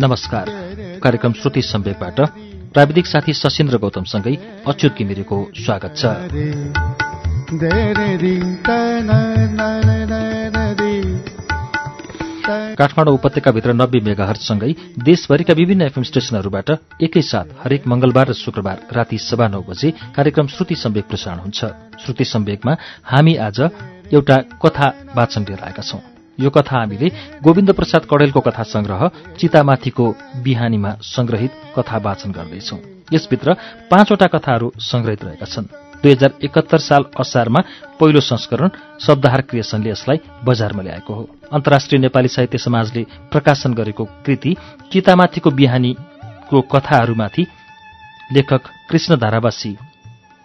[0.00, 0.46] नमस्कार
[1.02, 2.20] कार्यक्रम श्रुति सम्वेकबाट
[2.72, 4.34] प्राविधिक साथी सशिन्द्र गौतमसँगै
[4.66, 6.04] अच्युत किमिरेको स्वागत छ
[12.74, 14.72] काठमाडौँ उपत्यकाभित्र नब्बे मेगाहरसँगै
[15.04, 16.70] देशभरिका विभिन्न एफएम स्टेशनहरूबाट
[17.02, 21.60] एकैसाथ हरेक मंगलबार र शुक्रबार राति सभा नौ बजे कार्यक्रम श्रुति सम्वेक प्रसारण हुन्छ।
[22.04, 23.60] श्रुति सम्वेकमा हामी आज
[24.12, 26.00] एउटा कथा वाचन लिएर आएका छौं।
[26.38, 27.08] यो कथा हामीले
[27.42, 30.06] गोविन्द प्रसाद कडेलको कथा संग्रह चितामाथिको
[30.42, 32.76] बिहानीमा संग्रहित कथा वाचन गर्दैछौ।
[33.12, 33.56] यसभित्र
[33.90, 37.60] पाँचवटा कथाहरू संग्रहित रहेका छन्। दुई हजार एकहत्तर साल असारमा
[38.00, 38.68] पहिलो संस्करण
[39.06, 43.02] शब्दहार क्रिएसनले यसलाई बजारमा ल्याएको हो। अन्तर्राष्ट्रिय नेपाली साहित्य समाजले
[43.32, 44.56] प्रकाशन गरेको कृति
[44.92, 47.46] चितामाथिको बिहानीको कथाहरूमाथि
[48.32, 49.76] लेखक कृष्ण धारावासी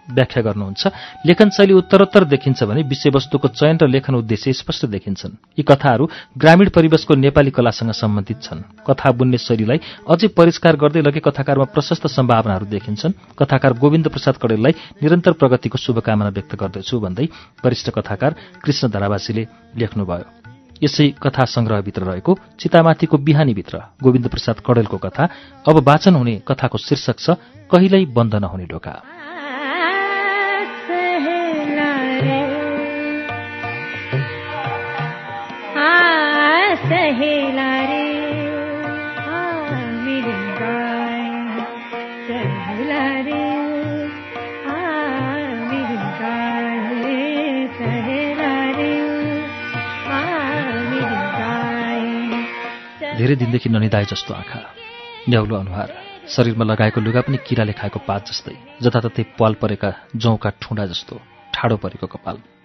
[0.08, 0.82] व्याख्या गर्नुहुन्छ।
[1.26, 6.08] लेखन शैली उत्तरोत्तर देखिन्छ भने विषयवस्तुको चयन र लेखन उद्देश्य स्पष्ट देखिन्छन्। यी कथाहरू
[6.38, 12.06] ग्रामीण परिवेशको नेपाली कलासँग सम्बन्धित छन्। कथा बुन्ने शैलीलाई अझै परिष्कार गर्दै लगे कथाकारमा प्रशस्त
[12.08, 17.26] सम्भावनाहरू देखिन्छन्। कथाकार गोविन्द प्रसाद कडेललाई निरन्तर प्रगतिको शुभकामना व्यक्त गर्दछु भन्दै
[17.64, 20.26] वरिष्ठ कथाकार कृष्ण धरावासीले लेख्नुभयो।
[20.78, 25.24] यसै कथा संग्रहभित्र रहेको चितामाथिको बिहानीभित्र गोविन्द प्रसाद कडेलको कथा
[25.66, 27.34] अब वाचन हुने कथाको शीर्षक छ
[27.66, 29.17] कहिल्यै बन्द नहुने ढोका।
[53.18, 54.60] धेरै दिनदेखि ननिदाए जस्तो आँखा
[55.28, 55.88] न्याउलो अनुहार
[56.28, 61.20] शरीरमा लगाएको लुगा पनि किराले खाएको पात जस्तै जताततै पाल परेका जौका ठुँडा जस्तो
[61.54, 62.57] ठाडो परेको कपाल।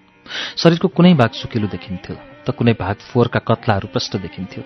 [0.62, 4.64] शरीरको कुनै भाग सुकिलो देखिन्थ्यो त कुनै भाग फोहोरका कत्लाहरू प्रष्ट देखिन्थ्यो।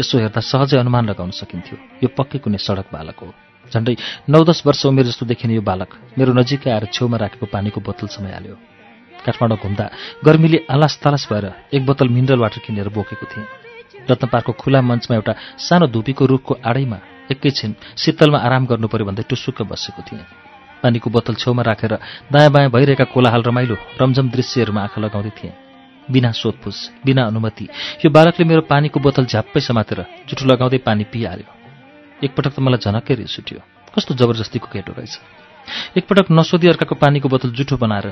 [0.00, 3.34] यसो हेर्दा सहजै अनुमान लगाउन सकिन्थ्यो यो पक्कै कुनै सडक बालक हो।
[3.72, 3.94] झन्डै
[4.32, 8.06] नौ दस वर्ष उमेर जस्तो देखिने यो बालक मेरो नजिकै आएर छेउमा राखेको पानीको बोतल
[8.16, 8.56] समाइहाल्यो।
[9.26, 9.84] काठमाडौँ घुम्दा
[10.24, 13.46] गर्मीले आलास तालास भएर एक बोतल मिनरल वाटर किनेर बोकेको थिएँ।
[14.08, 16.98] रत्नपारको खुला मञ्चमा एउटा सानो धुपीको रुखको आडैमा
[17.28, 20.47] एकैछिन शीतलमा आराम गर्नु पर्यो भन्दै टुसुक्क बसेको थिएँ।
[20.82, 21.92] पानीको बोतल छेउमा राखेर
[22.32, 25.54] दायाँ बायाँ भइरहेका कोलाहाल रमाइलो रमझम दृश्यहरूमा आँखा लगाउँदै थिएँ।
[26.08, 27.64] बिना सोधपुछ बिना अनुमति
[28.00, 31.50] यो बालकले मेरो पानीको बोतल झ्याप्पै समातेर जुठो लगाउँदै पानी पिइहाल्यो
[32.24, 33.60] एकपटक त मलाई झनक्कै रिस उठ्यो।
[33.92, 35.14] कस्तो जबरजस्तीको केटो रहेछ।
[35.98, 38.06] एकपटक नसोधी अर्काको पानीको बोतल जुठो बनाएर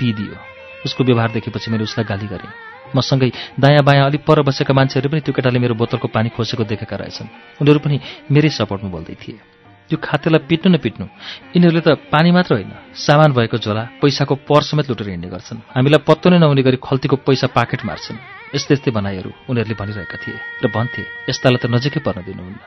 [0.00, 0.36] पिइदियो
[0.84, 2.50] उसको व्यवहार देखेपछि मैले उसलाई गाली गरेँ।
[2.96, 3.30] मसँगै
[3.60, 7.28] दायाँ बायाँ अलिक पर बसेका मान्छेहरू पनि त्यो केटाले मेरो बोतलको पानी खोसेको देखेका रहेछन्।
[7.60, 7.96] उनीहरू पनि
[8.32, 9.61] मेरै सपोर्टमा बोल्दै थिए।
[9.92, 11.04] त्यो खातेलाई पिट्नु न पिट्नु।
[11.52, 16.00] यिनीहरूले त पानी मात्र होइन सामान भएको झोला पैसाको पर समेत लुटेर हिँड्ने गर्छन्। हामीलाई
[16.08, 18.16] पत्तो नै नहुने गरी खल्तीको पैसा पाकेट मार्छन्।
[18.56, 22.60] यस्तै यस्तै भनाइहरू उनीहरूले भनिरहेका थिए र भन्थे यस्तालाई त नजिकै पर्न दिनुहुन्न।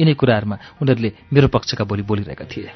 [0.00, 2.72] यिनै कुराहरूमा उनीहरूले मेरो पक्षका बोली बोलिरहेका थिए।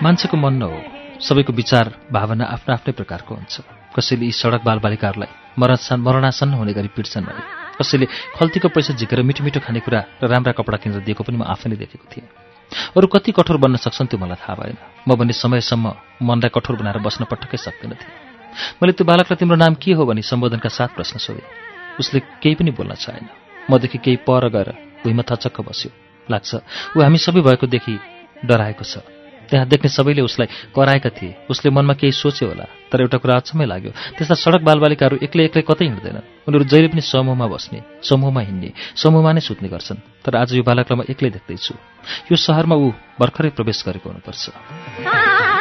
[0.00, 3.54] मान्छेको मन न हो सबैको विचार भावना आफ्नो आफ्नै प्रकारको हुन्छ।
[3.94, 7.42] कसैले यी सडक बालबालिकाहरूलाई मरण मरणासन्न हुने गरी पिट्छन् भने
[7.78, 8.06] कसैले
[8.36, 12.06] खल्तीको पैसा झिकेर मिठो मिठो खानेकुरा र राम्रा कपडा किनेर दिएको पनि म आफैले देखेको
[12.10, 12.26] थिएँ।
[12.96, 14.76] अरू कति कठोर बन्न सक्छन् त्यो मलाई थाहा भएन।
[15.08, 15.86] म भन्ने समयसम्म
[16.24, 18.14] मनलाई कठोर बनाएर बस्न पटक्कै सक्दिनँ थिएँ।
[18.80, 21.46] मैले त्यो बालकलाई तिम्रो नाम के हो भनी सम्बोधनका साथ प्रश्न सोधेँ।
[22.00, 23.28] उसले केही पनि बोल्न चाहेन।
[23.70, 24.68] मदेखि केही पर गएर
[25.04, 25.90] भुइँमा थचक्क बस्यो।
[26.28, 26.50] लाग्छ
[26.96, 27.94] ऊ हामी सबै भएकोदेखि
[28.44, 33.18] डराएको छ। त्यहाँ देख्ने सबैले उसलाई कराएका थिए। उसले मनमा केही सोच्यो होला तर एउटा
[33.18, 37.78] कुरा अचम्मै लाग्यो। त्यस्ता सडक बालबालिकाहरू एक्लै एक्लै कतै हिँड्दैनन्। उनीहरू जहिले पनि समूहमा बस्ने
[38.02, 41.74] समूहमा हिँड्ने समूहमा नै सुत्ने गर्छन्। तर आज यो बालकलाई म एक्लै देख्दैछु।
[42.30, 45.51] यो सहरमा ऊ भर्खरै प्रवेश गरेको हुनुपर्छ।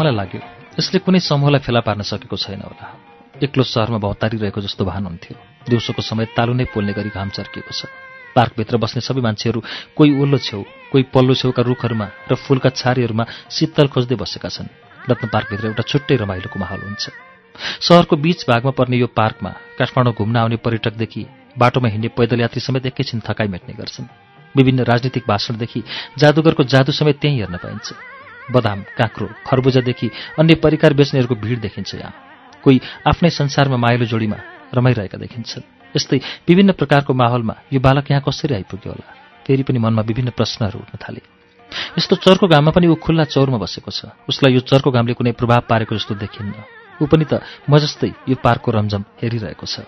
[0.00, 0.40] मलाई लाग्यो
[0.80, 2.86] यसले कुनै समूहलाई फेला पार्न सकेको छैन होला।
[3.44, 5.36] एक्लो सहरमा भौतारिरहेको जस्तो भान हुन्थ्यो।
[5.68, 7.84] दिउँसोको समय तालु नै पोल्ने गरी घाम चर्किएको छ।
[8.32, 9.60] पार्कभित्र बस्ने सबै मान्छेहरू
[9.92, 10.60] कोही ओल्लो छेउ
[10.92, 14.72] कोही पल्लो छेउका रुखहरूमा र फुलका छारीहरूमा शीतल खोज्दै बसेका छन्।
[15.10, 17.04] रत्न पार्कभित्र एउटा छुट्टै रमाइलोको माहौल हुन्छ।
[17.84, 21.22] सहरको बीच भागमा पर्ने यो पार्कमा काठमाडौँ घुम्न आउने पर्यटकदेखि
[21.58, 24.08] बाटोमा हिँड्ने पैदल यात्री समेत एकैछिन थकाइ मेट्ने गर्छन्।
[24.54, 25.80] विभिन्न राजनीतिक भाषणदेखि
[26.18, 27.88] जादुगरको जादु समेत त्यहीँ हेर्न पाइन्छ।
[28.50, 32.12] बदाम काँक्रो खरबुजादेखि अन्य परिकार बेच्नेहरूको भिड देखिन्छ यहाँ।
[32.64, 34.38] कोही आफ्नै संसारमा माइलो जोडीमा
[34.74, 35.64] रमाइरहेका देखिन्छन्।
[35.96, 36.18] यस्तै
[36.48, 39.08] विभिन्न प्रकारको माहौलमा यो बालक यहाँ कसरी आइपुग्यो होला?
[39.46, 41.22] फेरि पनि मनमा विभिन्न प्रश्नहरू उठ्न थाले।
[41.98, 45.60] यस्तो चर्को घाममा पनि ऊ खुल्ला चौरमा बसेको छ। उसलाई यो चर्को घामले कुनै प्रभाव
[45.70, 46.54] पारेको जस्तो देखिन्न।
[47.02, 49.86] ऊ पनि त म जस्तै यो पार्कको रमझम हेरिरहेको छ।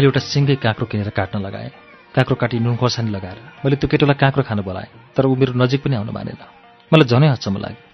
[0.00, 1.68] मैले एउटा सिङ्गै काँक्रो किनेर काट्न लगाएँ।
[2.16, 5.84] काँक्रो काटी नुन खोर्सानी लगाएर। मैले त्यो केटोलाई काँक्रो खान बोलाएँ तर ऊ मेरो नजिक
[5.84, 6.40] पनि आउन मानेन।
[6.88, 7.84] मलाई झनै हच्चम्म लाग्यो।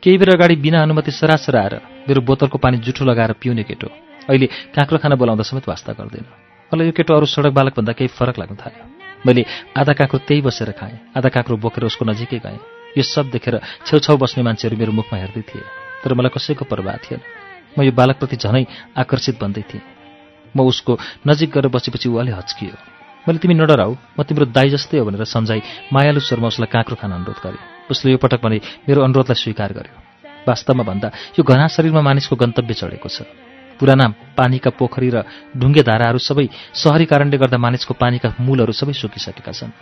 [0.00, 1.74] केही बेर अगाडि बिना अनुमति सरासर आएर
[2.08, 3.92] मेरो बोतलको पानी जुठो लगाएर पिउने केटो
[4.32, 6.24] अहिले काँक्रो खान बोलाउँदा समेत वास्ता गर्दैन।
[6.72, 8.84] मलाई यो केटो अरू सडक बालकभन्दा केही फरक लाग्न थाल्यो।
[9.28, 9.44] मैले
[9.76, 12.56] आधा काँक्रो त्यही बसेर खाएँ आधा काँक्रो बोकेर उसको नजिकै गएँ।
[12.96, 15.64] यो सब देखेर छेउछाउ बस्ने मान्छेहरू मेरो मुखमा हेर्दै थिए
[16.00, 17.20] तर मलाई कसैको प्रभाव थिएन।
[17.76, 18.64] म यो बालकप्रति झनै
[18.96, 19.99] आकर्षित बन्दै थिएँ।
[20.56, 22.76] म उसको नजिक गएर बसेपछि ऊ अलि हच्कियो।
[23.26, 25.60] मैले तिमी नडराउ म तिम्रो दाई जस्तै हो भनेर सम्झाइ
[25.92, 28.58] मायालु स्वरमा उसलाई काँक्रो खान अनुरोध गरेँ उसले यो पटक भने
[28.88, 29.94] मेरो अनुरोधलाई स्वीकार गर्यो।
[30.48, 33.28] वास्तवमा भन्दा यो घना शरीरमा मानिसको गन्तव्य चढेको छ।
[33.76, 34.06] पुराना
[34.36, 35.24] पानीका पोखरी र
[35.56, 39.72] ढुङ्गे धाराहरू सबै सहरी कारणले गर्दा मानिसको पानीका मूलहरू सबै सुकिसकेका छन्।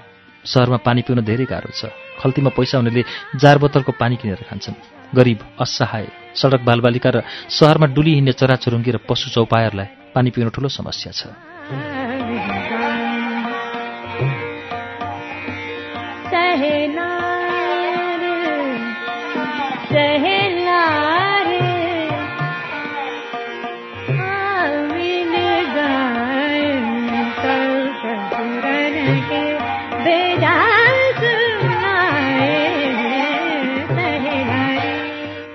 [0.44, 3.02] सहरमा पानी पिउन धेरै गाह्रो छ। खल्तीमा पैसा हुनेले
[3.38, 4.78] जार बोतलको पानी किनेर खान्छन्।
[5.14, 6.06] गरिब असहाय
[6.40, 7.18] सडक बालबालिका र
[7.50, 11.22] सहरमा डुली हिँड्ने चराचुरुङ्गी र पशु चौपायहरूलाई पानी पिउनु ठुलो समस्या छ।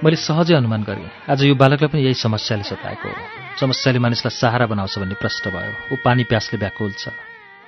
[0.04, 3.24] मैले सहजै अनुमान गरेँ आज यो बालकलाई पनि यही समस्याले सताएको हो।
[3.56, 7.16] समस्याले मानिसलाई सहारा बनाउँछ भन्ने प्रश्न भयो। ऊ पानी प्यासले व्याकुल छ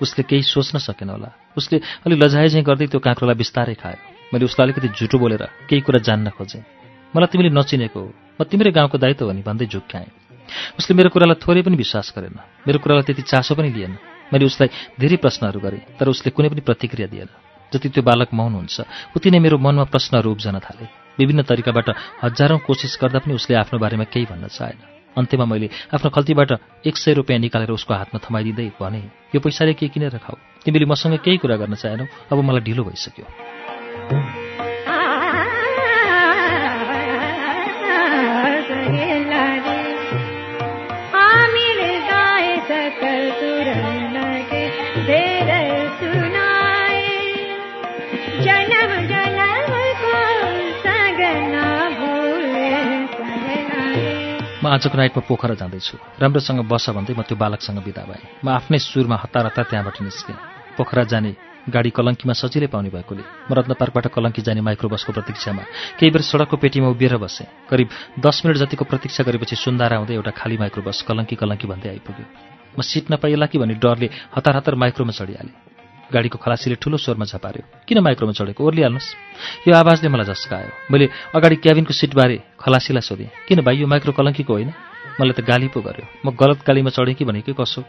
[0.04, 4.44] उसले केही सोच्न सकेन होला। उसले अलि लजाए चाहिँ गर्दै त्यो काँक्रोलाई बिस्तारै खायो। मैले
[4.52, 6.60] उसलाई अलिकति झुटो बोलेर केही कुरा जान्न खोजेँ।
[7.16, 10.12] मलाई तिमीले नचिनेको हो। म तिम्रै गाउँको दायित्व हो नि भन्दै झुक्क्याएँ।
[10.76, 12.36] उसले मेरो कुरालाई थोरै पनि विश्वास गरेन।
[12.68, 13.96] मेरो कुरालाई त्यति चासो पनि लिएन
[14.36, 17.31] मैले उसलाई धेरै प्रश्नहरू गरेँ तर उसले कुनै पनि प्रतिक्रिया दिएन।
[17.72, 18.76] जति त्यो बालक मौन हुन्छ
[19.16, 21.90] उति नै मेरो मनमा प्रश्नहरू उब्जन थाले। विभिन्न तरिकाबाट
[22.24, 24.80] हजारौँ कोसिस गर्दा पनि उसले आफ्नो बारेमा केही भन्न चाहेन।
[25.18, 26.52] अन्त्यमा मैले आफ्नो खल्तीबाट
[26.88, 29.02] एक सय रुपियाँ निकालेर उसको हातमा थमाइदिँदै भने
[29.36, 30.36] यो पैसाले के किनेर खाऊ?
[30.66, 32.06] तिमीले मसँग केही कुरा गर्न चाहेनौ?
[32.32, 34.44] अब मलाई ढिलो भइसक्यो।
[54.75, 59.16] आजको नाइटमा पोखरा जाँदैछु। राम्रोसँग बस भन्दै म त्यो बालकसँग बिदा भएँ। म आफ्नै सुरमा
[59.24, 60.36] हतार हतार त्यहाँबाट निस्केँ।
[60.75, 61.31] पोखरा जाने
[61.72, 65.63] गाडी कलङ्कीमा सजिलै पाउने भएकोले म रत्न पार्कबाट कलङ्की जाने माइक्रो बसको प्रतीक्षामा
[65.95, 67.88] केही बेर सडकको पेटीमा उभिएर बसेँ। करिब
[68.19, 72.25] दस मिनट जतिको प्रतीक्षा गरेपछि सुन्दारा आउँदै एउटा खाली माइक्रो बस कलङ्की कलङ्की भन्दै आइपुग्यो।
[72.75, 75.75] म सिट नपाइएला कि भन्ने डरले हतार हतार माइक्रोमा चढिहालेँ।
[76.13, 78.63] गाडीको खलासीले ठुलो स्वरमा झपार्यो। किन माइक्रोमा चढेको?
[78.63, 84.12] ओर्लिहाल्नुहोस्। यो आवाजले मलाई झस्कायो। मैले अगाडि क्याबिनको सिटबारे खलासीलाई सोधेँ। किन भाइ यो माइक्रो
[84.13, 84.69] कलङ्कीको होइन?
[85.22, 87.83] मलाई त गाली पो गर्यो। म गलत गालीमा चढेँ कि भनेकै कसो?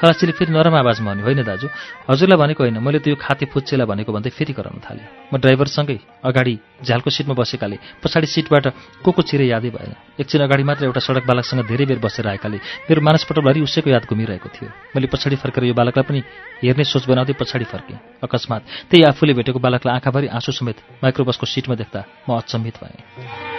[0.00, 1.66] खलासीले फेरि नरम आवाजमा भन्यो होइन दाजु?
[2.08, 5.98] हजुरलाई भनेको होइन। मैले त यो खाते फुच्चेलाई भनेको भन्दै फेरि कराउन थालेँ। म ड्राइभरसँगै
[6.22, 6.54] अगाडि
[6.84, 8.66] झ्यालको सिटमा बसेकाले पछाडि सिटबाट
[9.02, 12.58] को को छिरे यादै भएन। एकछिन अगाडि मात्र एउटा सडक बालकसँग धेरै बेर बसेर आएकाले
[12.88, 16.20] मेरो मानसपटलभरि उसैको याद घुमिरहेको थियो। मैले पछाडि फर्केर यो बालकलाई पनि
[16.62, 21.74] हेर्ने सोच बनाउँदै पछाडि फर्केँ। अकस्मात त्यही आफूले भेटेको बालकलाई आँखाभरि आँसु समेत माइक्रोबसको सिटमा
[21.74, 23.53] देख्दा म अचम्मित भएँ।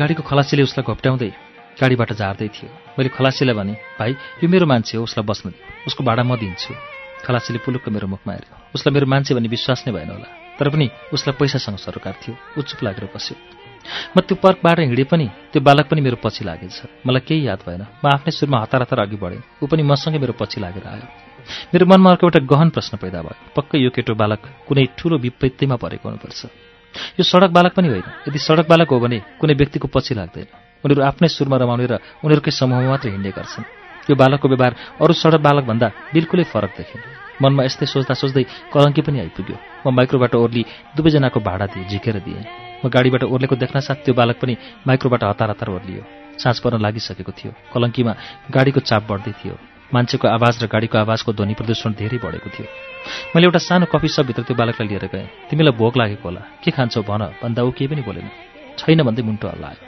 [0.00, 1.30] गाडीको खलासीले उसलाई घोप्ट्याउँदै
[1.76, 5.52] गाडीबाट झार्दै थियो। मैले खलासीलाई भने भाइ यो मेरो मान्छे हो उसलाई बस्न
[5.84, 6.72] उसको भाडा म दिन्छु।
[7.20, 10.86] खलासीले पुलुक्क मेरो मुखमा हेऱ्यो। उसलाई मेरो मान्छे भन्ने विश्वास नै भएन होला। तर पनि
[11.12, 13.36] उसलाई पैसासँग सरोकार थियो। चुप लागेर बस्यो।
[14.16, 17.84] म त्यो पर्कबाट हिँडे पनि त्यो बालक पनि मेरो पछि लागेछ। मलाई केही याद भएन।
[18.00, 21.06] म आफ्नै सुरमा हतार हतार अघि बढेँ। ऊ पनि मसँगै मेरो पछि लागेर आयो।
[21.76, 25.76] मेरो मनमा अर्को एउटा गहन प्रश्न पैदा भयो। पक्कै यो केटो बालक कुनै ठुलो विपत्तिमा
[25.76, 26.69] परेको हुनुपर्छ।
[27.18, 30.46] यो सडक बालक पनि होइन। यदि सडक बालक हो भने कुनै व्यक्तिको पछि लाग्दैन।
[30.84, 31.94] उनीहरू आफ्नै सुरमा रमाउने र
[32.24, 33.64] उनीहरूकै समूहमा मात्र हिँड्ने गर्छन्।
[34.10, 37.02] यो बालकको व्यवहार अरू सडक बालकभन्दा बिल्कुलै फरक देखिन्
[37.42, 40.62] मनमा यस्तै सोच्दा सोच्दै कलङ्की पनि आइपुग्यो। म माइक्रोबाट ओर्ली
[40.96, 42.44] दुवैजनाको भाडा दिएँ झिकेर दिएँ।
[42.84, 44.54] म गाडीबाट ओर्लेको देख्न साथ त्यो बालक पनि
[44.86, 46.02] माइक्रोबाट हतार हतार ओर्लियो।
[46.40, 48.12] साँझ पर्न लागिसकेको थियो। कलङ्कीमा
[48.50, 49.56] गाडीको चाप बढ्दै थियो।
[49.94, 52.89] मान्छेको आवाज र गाडीको आवाजको ध्वनि प्रदूषण धेरै बढेको थियो।
[53.34, 57.02] मैले एउटा सानो कफी सपभित्र त्यो बालकलाई लिएर गएँ। तिमीलाई भोक लागेको होला। के खान्छौ
[57.02, 58.28] भन। भन्दा ऊ केही पनि बोलेन।
[58.78, 59.80] छैन भन्दै मुन्टो हल्लायो।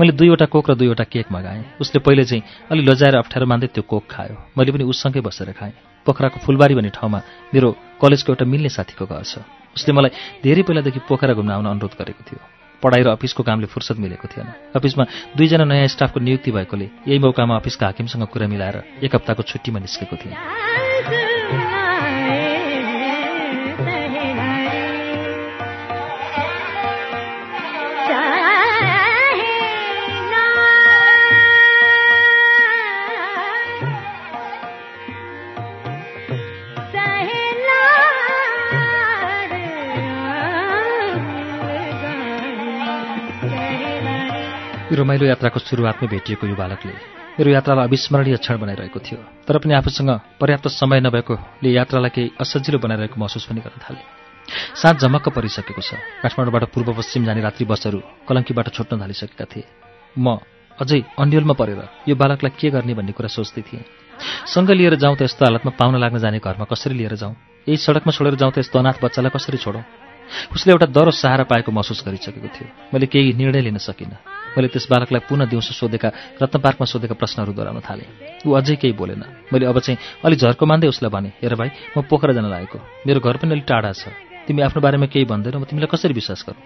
[0.00, 3.82] मैले दुईवटा कोक र दुईवटा केक मगाएँ। उसले पहिले चाहिँ अलि लजाएर अप्ठ्यारो मान्दै त्यो
[3.88, 5.72] कोक खायो। मैले पनि उससँगै बसेर खाएँ।
[6.06, 7.20] पोखराको फुलबारी भन्ने ठाउँमा
[7.54, 7.68] मेरो
[8.00, 9.40] कलेजको एउटा मिल्ने साथीको घर छ।
[9.72, 10.10] उसले मलाई
[10.44, 12.40] धेरै पहिलादेखि पोखरा घुम्न आउन अनुरोध गरेको थियो।
[12.82, 15.04] पढाइ र अफिसको कामले फुर्सद मिलेको थिएन। अफिसमा
[15.38, 20.16] दुईजना नयाँ स्टाफको नियुक्ति भएकोले यही मौकामा अफिसका हाकिमसँग कुरा मिलाएर एक हप्ताको छुट्टीमा निस्केको
[20.18, 20.91] थिएँ।
[45.02, 46.94] रमाइलो यात्राको सुरुवातमै भेटिएको यो बालकले
[47.38, 49.18] मेरो यात्रालाई अविस्मरणीय क्षण बनाइरहेको थियो।
[49.48, 54.00] तर पनि आफूसँग पर्याप्त समय नभएकोले यात्रालाई केही असजिलो बनाइरहेको महसुस पनि गर्न थाले।
[54.76, 59.64] साँझ झमक्क परिसकेको छ। काठमाडौँबाट पूर्व पश्चिम जाने रात्रि बसहरू कलङ्कीबाट छुट्न थालिसकेका थिए।
[60.20, 60.44] म
[60.76, 63.84] अझै अन्यलमा परेर यो बालकलाई के गर्ने भन्ने कुरा सोच्दै थिएँ।
[64.52, 67.32] सँग लिएर जाउँ त यस्तो हालतमा पाउन लाग्न जाने घरमा कसरी लिएर जाउँ?
[67.64, 70.11] यही सडकमा छोडेर जाउँ त यस्तो अनाथ बच्चालाई कसरी छोडौँ?
[70.54, 74.16] उसले एउटा दरो सहारा पाएको महसुस गरिसकेको थियो। मैले केही निर्णय लिन सकिनँ।
[74.56, 76.08] मैले त्यस बालकलाई पुनः दिउँसो सोधेका
[76.42, 78.08] रत्न पार्कमा सोधेका प्रश्नहरू दोहोऱ्याउन थालेँ।
[78.46, 82.02] ऊ अझै केही बोलेन। मैले अब चाहिँ अलि झर्को मान्दै उसलाई भने हेर भाइ म
[82.04, 84.12] पोखरा जान लागेको। मेरो घर पनि अलिक टाढा छ।
[84.46, 86.60] तिमी आफ्नो बारेमा केही भन्दैनौ म तिमीलाई कसरी विश्वास गरौँ?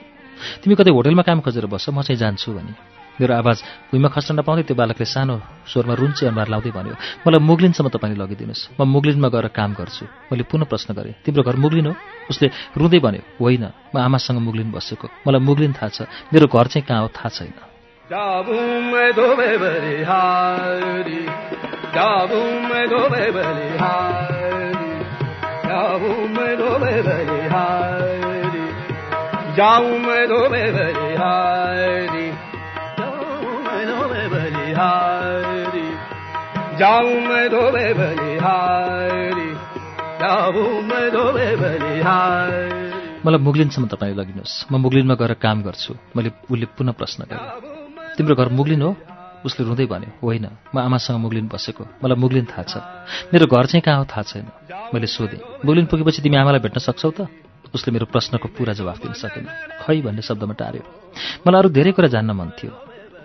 [0.62, 3.58] तिमी कतै होटेलमा काम खोजेर बस्छ म चाहिँ जान्छु भने मेरो आवाज
[3.90, 5.36] भुइँमा खस्न नपाउँदै त्यो बालकले सानो
[5.72, 6.94] स्वरमा रुन्चे अनुहार लाउँदै भन्यो
[7.24, 11.56] मलाई मुगलिनसम्म तपाईँले लगिदिनुहोस्। म मुगलिनमा गएर काम गर्छु। मैले पुनः प्रश्न गरेँ तिम्रो घर
[11.56, 11.94] मुगलिन हो?
[12.30, 12.46] उसले
[12.76, 15.98] रुँदै भन्यो होइन म आमासँग मुगलिन बसेको। मलाई मुगलिन थाहा छ।
[16.32, 17.56] मेरो घर चाहिँ कहाँ हो थाहा छैन।
[43.24, 48.34] मलाई मुगलिनसम्म तपाईँ लगिनुहोस् म मुगलिनमा गएर काम गर्छु। मैले उसले पुनः प्रश्न गरेँ तिम्रो
[48.36, 48.96] घर मुगलिन हो?
[49.48, 52.76] उसले रुँदै भन्यो होइन। म आमासँग मुगलिन बसेको। मलाई मुगलिन थाहा छ।
[53.32, 54.46] मेरो घर चाहिँ कहाँ हो थाहा छैन।
[54.92, 57.28] मैले सोधेँ मुगलिन पुगेपछि तिमी आमालाई भेट्न सक्छौ त?
[57.74, 59.48] उसले मेरो प्रश्नको पुरा जवाफ दिन सकेन।
[59.80, 60.84] खै भन्ने शब्दमा टार्यो।
[61.48, 62.72] मलाई अरू धेरै कुरा जान्न मन थियो।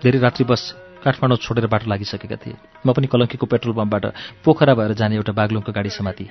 [0.00, 2.56] धेरै रात्रि बस काठमाडौँ छोडेर बाटो लागिसकेका थिए।
[2.86, 4.04] म पनि कलङ्कीको पेट्रोल पम्पबाट
[4.46, 6.26] पोखरा भएर जाने एउटा बागलुङको गाडी समाति।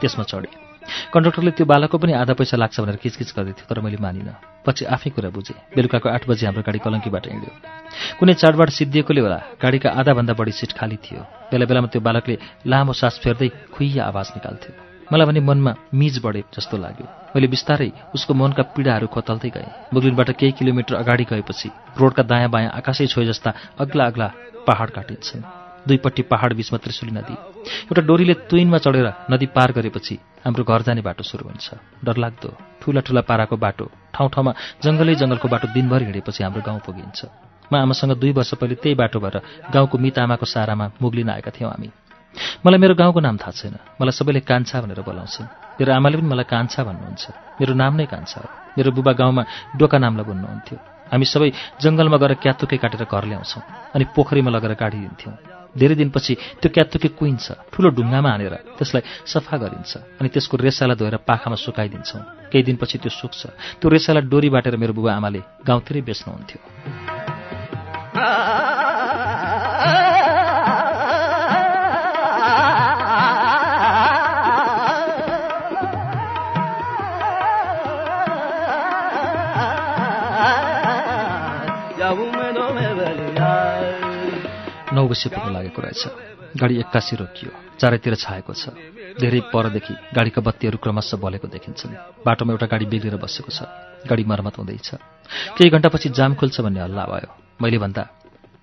[0.00, 0.54] त्यसमा चढेँ।
[1.12, 4.88] कन्डक्टरले त्यो बालकको पनि आधा पैसा लाग्छ भनेर किचकिच गर्दै थियो तर मैले मानिनँ। पछि
[4.88, 7.52] आफै कुरा बुझेँ। बेलुकाको आठ बजी हाम्रो गाडी कलङ्कीबाट हिँड्यो।
[8.18, 11.20] कुनै चाडबाड सिद्धिएकोले होला गाडीका आधाभन्दा बढी सिट खाली थियो।
[11.52, 16.42] बेला बेलामा त्यो बालकले लामो सास फेर्दै खुइया आवाज निकाल्थ्यो। मलाई भने मनमा मिज बढे
[16.54, 22.22] जस्तो लाग्यो। मैले बिस्तारै उसको मनका पीडाहरू खोतल्दै गएँ। मुगलिनबाट केही किलोमिटर अगाडि गएपछि रोडका
[22.28, 23.50] दायाँ बायाँ आकाशै छोए जस्ता
[23.80, 24.28] अग्ला अग्ला
[24.66, 25.42] पहाड काटिन्छन्।
[25.88, 27.34] दुईपट्टि पहाड बिचमा त्रिशुली नदी।
[27.88, 32.50] एउटा डोरीले तुइनमा चढेर नदी पार गरेपछि हाम्रो घर जाने बाटो सुरु हुन्छ। डरलाग्दो
[32.80, 34.52] ठुला ठुला पाराको बाटो ठाउँ ठाउँमा
[34.84, 37.20] जङ्गलै जङ्गलको बाटो दिनभर हिँडेपछि हाम्रो गाउँ पुगिन्छ।
[37.72, 39.36] म आमासँग दुई वर्ष पहिले त्यही बाटो भएर
[39.72, 41.88] गाउँको मित आमाको सारामा मुग्लिन आएका थियौँ हामी।
[42.60, 45.46] मलाई मेरो गाउँको नाम थाहा छैन। मलाई सबैले कान्छा भनेर बोलाउँछन्।
[45.78, 47.24] मेरो आमाले पनि मलाई कान्छा भन्नुहुन्छ।
[47.60, 49.42] मेरो नाम नै कान्छा हो। मेरो बुबा गाउँमा
[49.76, 50.78] डोका नामलाई भन्नुहुन्थ्यो
[51.10, 51.48] हामी सबै
[51.80, 53.62] जङ्गलमा गएर क्यातुकै काटेर घर ल्याउँछौँ
[53.94, 55.34] अनि पोखरीमा लगेर गाडिदिन्थ्यौँ
[55.74, 61.16] धेरै दिनपछि त्यो क्यातुके कुइन्छ ठुलो ढुङ्गामा हानेर त्यसलाई सफा गरिन्छ अनि त्यसको रेसालाई धोएर
[61.28, 63.42] पाखामा सुकाइदिन्छौँ। केही दिनपछि त्यो सुक्छ।
[63.78, 66.60] त्यो रेसालाई डोरी बाटेर मेरो बुबा आमाले गाउँतिरै बेच्नुहुन्थ्यो।
[85.08, 86.02] बसी पुग्न लागेको रहेछ
[86.56, 87.50] गाडी एक्कासी रोकियो।
[87.80, 88.72] चारैतिर छाएको छ।
[89.20, 93.68] धेरै परदेखि गाडीका बत्तीहरू क्रमशः बलेको देखिन्छन्। बाटोमा एउटा गाडी बिग्रेर बसेको छ।
[94.08, 94.88] गाडी मर्मत हुँदैछ।
[95.56, 98.02] केही घन्टापछि जाम खुल्छ भन्ने हल्ला भयो। मैले भन्दा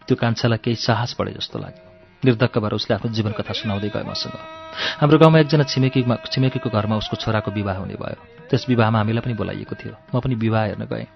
[0.07, 1.83] त्यो कान्छालाई केही साहस बढे जस्तो लाग्यो।
[2.25, 4.35] निर्धक्क भएर उसले आफ्नो जीवन कथा सुनाउँदै गयो मसँग।
[5.01, 8.17] हाम्रो गाउँमा एकजना छिमेकीमा छिमेकीको घरमा उसको छोराको विवाह हुने भयो।
[8.49, 11.07] त्यस विवाहमा हामीलाई पनि बोलाइएको थियो। म पनि विवाह हेर्न गएँ।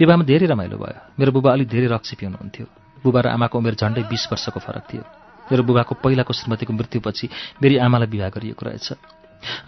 [0.00, 2.66] विवाहमा धेरै रमाइलो भयो। मेरो बुबा अलिक धेरै रक्सी पिउनुहुन्थ्यो।
[3.04, 5.02] बुबा र आमाको उमेर झन्डै बिस वर्षको फरक थियो।
[5.50, 7.26] मेरो बुबाको पहिलाको श्रीमतीको मृत्युपछि
[7.62, 8.88] मेरी आमालाई विवाह गरिएको रहेछ।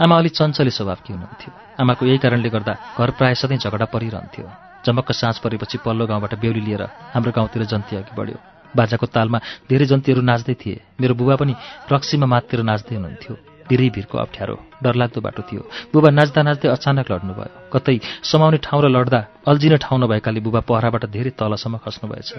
[0.00, 4.46] आमा अलि चञ्चले स्वभावकी हुनुहुन्थ्यो। आमाको यही कारणले गर्दा घर प्रायः सधैँ झगडा परिरहन्थ्यो।
[4.86, 6.82] झमक्क साँझ परेपछि पल्लो गाउँबाट बेहुली लिएर
[7.14, 8.38] हाम्रो गाउँतिर जन्ती अघि बढ्यो।
[8.76, 11.54] बाजाको तालमा धेरै जन्तीहरू नाच्दै थिए। मेरो बुबा पनि
[11.92, 17.96] रक्सीमा माततिर नाच्दै हुनुहुन्थ्यो। भिरको अप्ठ्यारो डरलाग्दो बाटो थियो। बुबा नाच्दा नाच्दै अचानक लड्नुभयो। कतै
[18.22, 22.30] समाउने ठाउँ र लड्दा अल्झिने ठाउँ नभएकाले बुबा पहराबाट धेरै तलसम्म खस्नुभएछ।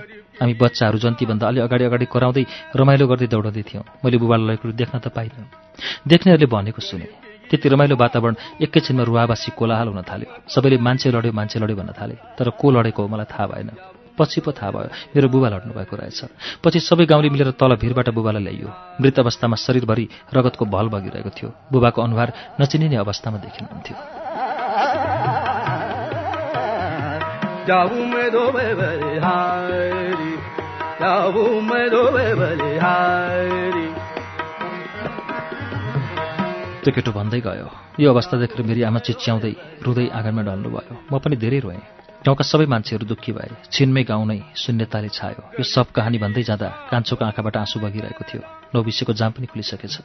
[0.42, 2.44] हामी बच्चाहरू जन्तीभन्दा अलि अगाडि अगाडि कराउँदै
[2.76, 5.48] रमाइलो गर्दै दौडाउँदै थियौँ। मैले बुबालाई कुरो देख्न त पाइनँ।
[6.08, 7.08] देख्नेहरूले भनेको सुने
[7.50, 12.16] त्यति रमाइलो वातावरण एकैछिनमा रुवावासी कोलाहाल हुन थाल्यो। सबैले मान्छे लड्यो मान्छे लड्यो भन्न थाले।
[12.38, 13.70] तर को लडेको हो मलाई थाहा भएन।
[14.18, 16.20] पछि पो थाहा भयो मेरो बुबा लड्नु भएको रहेछ।
[16.64, 18.70] पछि सबै गाउँले मिलेर तल भिरबाट बुबालाई ल्याइयो।
[19.02, 23.96] मृत अवस्थामा शरीरभरि रगतको भल बगिरहेको थियो। बुबाको अनुहार नचिनिने अवस्थामा देखिनुहुन्थ्यो।
[36.84, 37.68] त्यो केटो भन्दै गयो।
[38.00, 39.54] यो अवस्था देखेर मेरी आमा चिच्याउँदै
[39.88, 44.40] रुँदै आँगनमा ढल्नुभयो म पनि धेरै रोएँ। गाउँका सबै मान्छेहरू दुःखी भए। छिनमै गाउँ नै
[44.56, 49.48] शून्यताले छायो। यो सब कहानी भन्दै जाँदा कान्छोको आँखाबाट आँसु बगिरहेको थियो। नौबिसेको जाम पनि
[49.52, 49.96] खुलिसकेछ।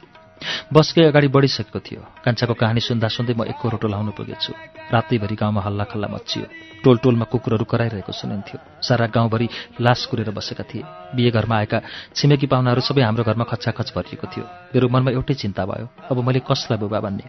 [0.67, 4.51] बसकै अगाडि बढिसकेको थियो। कान्छाको कहानी सुन्दा सुन्दै म एकको रोटो लाउनु पुगेछु।
[4.91, 6.45] रातैभरि गाउँमा हल्ला खल्ला मचियो
[6.83, 9.47] टोल टोलमा कुकुरहरू कराइरहेको सुनिन्थ्यो। सारा गाउँभरि
[9.79, 10.83] लास कुरेर बसेका थिए।
[11.15, 11.79] बिहे घरमा आएका
[12.15, 14.45] छिमेकी पाहुनाहरू सबै हाम्रो घरमा खच्चाखच भरिएको थियो।
[14.75, 17.25] मेरो मनमा एउटै चिन्ता भयो। अब मैले कसलाई बुबा भन्ने?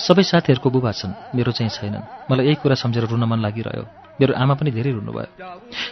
[0.00, 3.84] सबै साथीहरूको बुबा छन्। मेरो चाहिँ छैनन्। मलाई यही कुरा सम्झेर रुन मन लागिरह्यो।
[4.22, 5.26] मेरो आमा पनि धेरै रुनुभयो।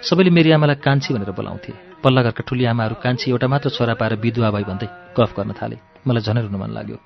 [0.06, 4.14] सबैले मेरी आमालाई कान्छी भनेर बोलाउँथे। पल्ला घरका ठुली आमाहरू कान्छी एउटा मात्र छोरा पाएर
[4.22, 4.87] विधुवा भई भन्दै
[5.18, 6.99] गफ गर्न थाले। मलाई झनै रुनु मन लाग्यो।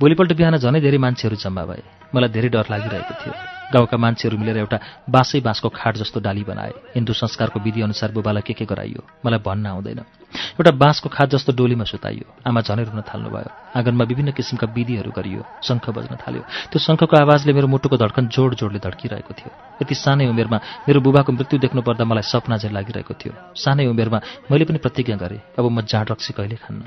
[0.00, 3.34] भोलिपल्ट बिहान झनै धेरै मान्छेहरू जम्मा भए। मलाई धेरै डर लागिरहेको थियो।
[3.72, 8.42] गाउँका मान्छेहरू मिलेर एउटा बाँसै बाँसको खाट जस्तो डाली बनाए। हिन्दू संस्कारको विधि अनुसार बुबालाई
[8.42, 13.00] के के गराइयो मलाई भन्न आउँदैन। एउटा बाँसको खाट जस्तो डोलीमा सुताइयो। आमा झनै रुन
[13.00, 18.28] थाल्नुभयो। आँगनमा विभिन्न किसिमका विधिहरू गरियो। शङ्ख बज्न थाल्यो। त्यो शङ्खको आवाजले मेरो मुटुको धड्कन
[18.28, 19.50] जोड जोडले धड्किरहेको थियो।
[19.82, 20.58] यति सानै उमेरमा
[20.88, 24.18] मेरो बुबाको मृत्यु देख्नु पर्दा मलाई सपना चाहिँ लागिरहेको थियो। सानै उमेरमा
[24.50, 26.82] मैले पनि प्रतिज्ञा गरेँ अब म जाँड रक्सी कहिले खान्न?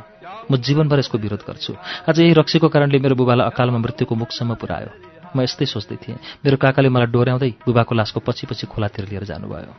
[0.51, 1.73] म जीवनभर यसको विरोध गर्छु।
[2.09, 4.91] आज यही रक्सीको कारणले मेरो बुबालाई अकालमा मृत्युको मुखसम्म पुऱ्यायो
[5.35, 9.73] म यस्तै सोच्दै थिएँ। मेरो काकाले मलाई डोर्याउँदै बुबाको लासको पछि पछि खोलातिर लिएर जानुभयो।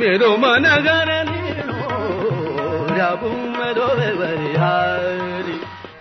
[0.00, 0.64] मेरो मन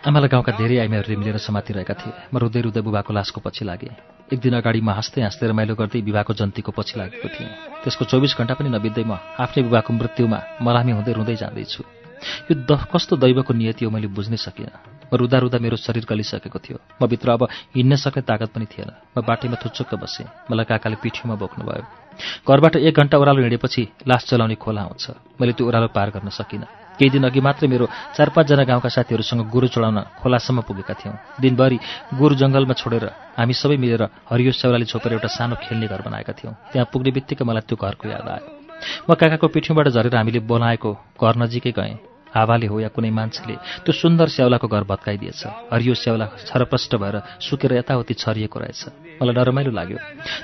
[0.01, 3.95] आमालाई गाउँका धेरै आइमाहरूले मिलेर समातिरहेका थिए। म रुँदै रुँदै बुबाको लासको पछि लागेँ।
[4.33, 7.49] एक दिन अगाडि म हाँस्दै हाँस्दै रमाइलो गर्दै विवाहको जन्तीको पछि लागेको थिएँ।
[7.85, 11.81] त्यसको चौबिस घन्टा पनि नबित्दै म आफ्नै बुबाको मृत्युमा मलामी हुँदै रुँदै जाँदैछु।
[12.51, 17.07] यो कस्तो दैवको नियति हो मैले बुझ्नै सकिनँ। रुँदा रुँदा मेरो शरीर गलिसकेको थियो। म
[17.07, 21.83] भित्र अब हिँड्न सक्ने तागत पनि थिएन। म बाटैमा थुच्चुक्क बसेँ। मलाई काकाले पिठ्यौमा बोक्नुभयो।
[22.47, 25.05] घरबाट एक घन्टा ओह्रालो हिँडेपछि लास चलाउने खोला आउँछ।
[25.39, 26.67] मैले त्यो ओह्रालो पार गर्न सकिनँ।
[26.99, 31.77] केही दिन अघि मात्रै मेरो चार पाँचजना गाउँका साथीहरूसँग गोरु चढाउन खोलासम्म पुगेका थियौँ। दिनभरि
[32.13, 33.05] गोरु जङ्गलमा छोडेर
[33.39, 37.43] हामी सबै मिलेर हरियो सेउराले छोपेर एउटा सानो खेल्ने घर बनाएका थियौँ। त्यहाँ पुग्ने बित्तिकै
[37.47, 38.47] मलाई त्यो घरको याद आयो।
[39.09, 43.91] म काकाको पिठ्यौँबाट झरेर हामीले बोलाएको घर नजिकै गएँ। हावाले हो या कुनै मान्छेले त्यो
[43.91, 45.41] सुन्दर स्याउलाको घर भत्काइदिएछ।
[45.73, 48.81] हरियो स्याउला छरप्रष्ट भएर सुकेर यताउति छरिएको रहेछ।
[49.19, 49.97] मलाई नरमाइलो लाग्यो।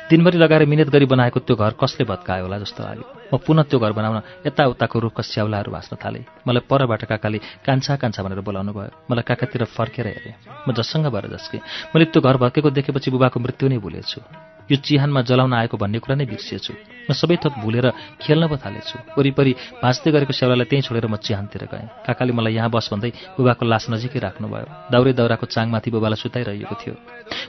[0.10, 3.80] दिनभरि लगाएर मिहिनेत गरी बनाएको त्यो घर कसले भत्कायो होला जस्तो लाग्यो। म पुनः त्यो
[3.80, 8.92] घर बनाउन यताउताको रुखका स्याउलाहरू भाँच्न थालेँ। मलाई परबाट काकाले कान्छा कान्छा भनेर बोलाउनु भयो
[9.12, 10.36] मलाई काकातिर फर्केर हेरेँ।
[10.68, 14.22] म जससँग भएर जस्केँ। मैले त्यो घर भत्केको देखेपछि बुबाको मृत्यु नै भुलेछु।
[14.72, 16.74] यो चिहानमा जलाउन आएको भन्ने कुरा नै बिर्सिएछु।
[17.08, 17.88] म सबै थोक भुलेर
[18.20, 19.52] खेल्न पो थालेछु। वरिपरि
[19.84, 23.88] भाँच्दै गरेको सेवालाई त्यहीँ छोडेर म चिहानतिर गएँ। काकाले मलाई यहाँ बस भन्दै बुबाको लास
[23.90, 26.96] नजिकै राख्नुभयो। दाउरे दाउराको चाङमाथि बुबालाई सुताइरहेको थियो।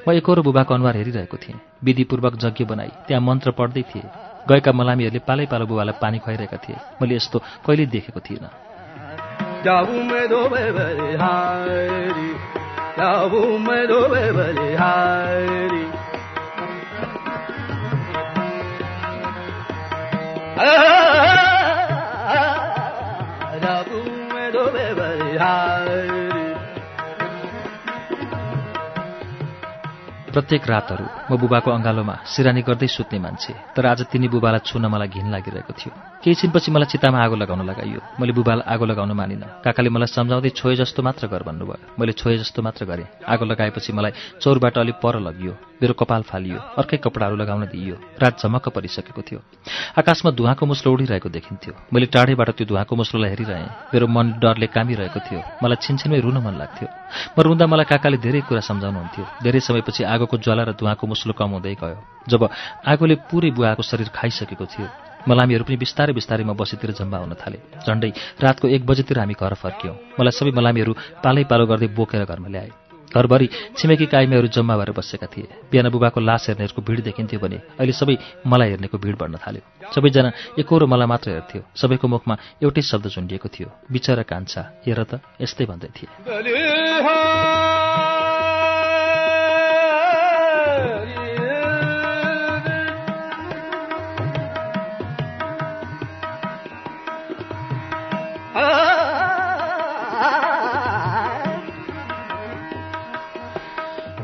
[0.06, 4.06] म एकरो बुबाको अनुहार हेरिरहेको थिएँ। विधिपूर्वक यज्ञ बनाई। त्यहाँ मन्त्र पढ्दै थिए।
[4.46, 8.50] गएका मलामीहरूले पालै पालो बुबालाई पानी खुवाइरहेका थिए। मैले यस्तो कहिल्यै देखेको थिइनँ।
[24.58, 25.77] अोबे वैार
[30.32, 35.08] प्रत्येक रातहरू म बुबाको अँगालोमा सिरानी गर्दै सुत्ने मान्छे तर आज तिनी बुबालाई छुन मलाई
[35.08, 39.48] घिन लागिरहेको थियो। केही छिनपछि मलाई चितामा आगो लगाउन लगाइयो। मैले बुबालाई आगो लगाउन मानिनँ।
[39.64, 43.92] काकाले मलाई सम्झाउँदै छोए जस्तो मात्र गर भन्नुभयो। मैले छोए जस्तो मात्र गरेँ। आगो लगाएपछि
[43.92, 44.12] मलाई
[44.42, 49.40] चौरबाट अलिक पर लगियो। मेरो कपाल फालियो। अर्कै कपडाहरू लगाउन दिइयो। रात झमक्क परिसकेको थियो।
[49.94, 55.20] आकाशमा धुवाको मुस्लो उडिरहेको देखिन्थ्यो। मैले टाढेबाट त्यो धुवाको मुस्लोलाई हेरिरहेँ। मेरो मन डरले कामिरहेको
[55.22, 56.88] थियो। मलाई छिनछिनमै रुन मन लाग्थ्यो।
[57.30, 61.62] म रुँदा मलाई काकाले धेरै कुरा सम्झाउनुहुन्थ्यो। धेरै समयपछि आगोको ज्वाला र धुवाको मुस्लो कम
[61.62, 62.42] हुँदै गयो। जब
[62.82, 64.86] आगोले पुरै बुवाको शरीर खाइसकेको थियो
[65.28, 68.10] मलामीहरू पनि बिस्तारै बिस्तारै म बसीतिर जम्मा हुन थाले। झन्डै
[68.42, 72.70] रातको एक बजेतिर हामी घर फर्क्यौँ। मलाई सबै मलामीहरू पालै पालो गर्दै बोकेर घरमा ल्याए।
[73.08, 77.92] घरभरि छिमेकी काइमीहरू जम्मा भएर बसेका थिए। बिहान बुबाको लास हेर्नेहरूको भिड देखिन्थ्यो भने अहिले
[77.92, 83.08] सबै मलाई हेर्नेको भिड बढ्न थाल्यो। सबैजना एकरो मलाई मात्र हेर्थ्यो। सबैको मुखमा एउटै शब्द
[83.08, 86.08] झुन्डिएको थियो। बिचरा कान्छा हेर त यस्तै भन्दै थिए।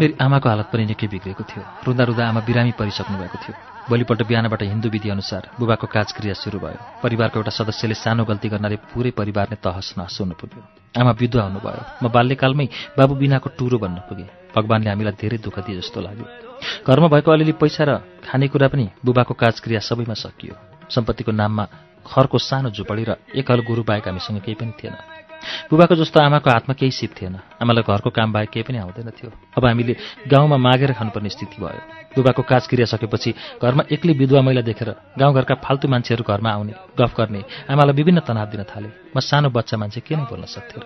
[0.05, 3.55] मेरी आमाको हालत पनि निकै बिग्रेको थियो। रुँदा रुँदा आमा बिरामी परिसक्नु भएको थियो।
[3.88, 9.17] भोलिपल्ट बिहानबाट हिन्दू विधिअनुसार बुबाको काजक्रिया सुरु भयो। परिवारको एउटा सदस्यले सानो गल्ती गर्नाले पुरै
[9.17, 10.61] परिवार नै तहस नहस हुनु पुग्यो।
[11.01, 12.67] आमा विधवा हुनुभयो। म बाल्यकालमै
[13.01, 16.27] बाबु बिनाको टुरो बन्न पुगेँ। भगवान्ले हामीलाई धेरै दुःख दिए जस्तो लाग्यो।
[16.85, 17.90] घरमा भएको अलिअलि पैसा र
[18.29, 20.55] खानेकुरा पनि बुबाको काजक्रिया सबैमा सकियो।
[20.93, 21.64] सम्पत्तिको नाममा
[22.05, 25.24] खरको सानो झुपडी र एकल गुरु बाहेक हामीसँग केही पनि थिएन।
[25.70, 29.30] बुबाको जस्तो आमाको हातमा केही सिप थिएन। आमालाई घरको काम बाहेक केही पनि आउँदैन थियो।
[29.57, 29.94] अब हामीले
[30.28, 31.80] गाउँमा मागेर खानुपर्ने स्थिति भयो।
[32.14, 33.30] बुबाको काज सकेपछि
[33.62, 38.46] घरमा एक्लै विधवा महिला देखेर गाउँघरका फाल्तु मान्छेहरू घरमा आउने गफ गर्ने आमालाई विभिन्न तनाव
[38.54, 40.83] दिन थाले। म सानो बच्चा मान्छे के नै बोल्न सक्थेँ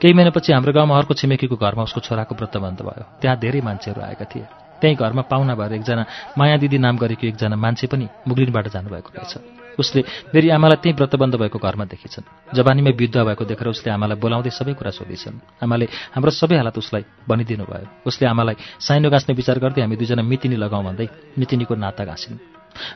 [0.00, 4.24] केही महिनापछि हाम्रो गाउँमा अर्को छिमेकीको घरमा उसको छोराको व्रतबन्ध भयो। त्यहाँ धेरै मान्छेहरू आएका
[4.26, 6.04] थिए। त्यहीँ घरमा पाहुना भएर एकजना
[6.38, 9.34] माया दिदी नाम गरेको एकजना मान्छे पनि मुगलिनबाट जानुभएको रहेछ।
[9.76, 10.00] उसले
[10.32, 12.24] मेरी आमालाई त्यही व्रतबन्ध भएको घरमा देखेछन्।
[12.56, 15.86] जवानीमै विधवा भएको देखेर उसले आमालाई बोलाउँदै सबै कुरा सोधेछन्। आमाले
[16.16, 20.56] हाम्रो सबै हालत उसलाई भनिदिनु भयो उसले आमालाई साइनो गाँच्ने विचार गर्दै हामी दुईजना मितिनी
[20.56, 22.40] लगाउँ भन्दै मितिनीको नाता गाँसिन्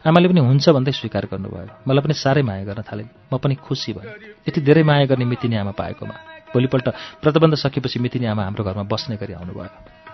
[0.09, 3.93] आमाले पनि हुन्छ भन्दै स्वीकार गर्नुभयो। मलाई पनि साह्रै माया गर्न थालेँ। म पनि खुसी
[3.93, 6.17] भएँ। यति धेरै माया गर्ने मितिनी आमा पाएकोमा।
[6.53, 6.89] भोलिपल्ट
[7.25, 10.10] व्रतबन्ध सकेपछि मितिनी आमा हाम्रो घरमा बस्ने गरी आउनुभयो।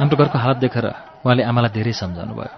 [0.00, 0.86] हाम्रो घरको हालत देखेर
[1.24, 2.52] उहाँले आमालाई धेरै सम्झाउनु भयो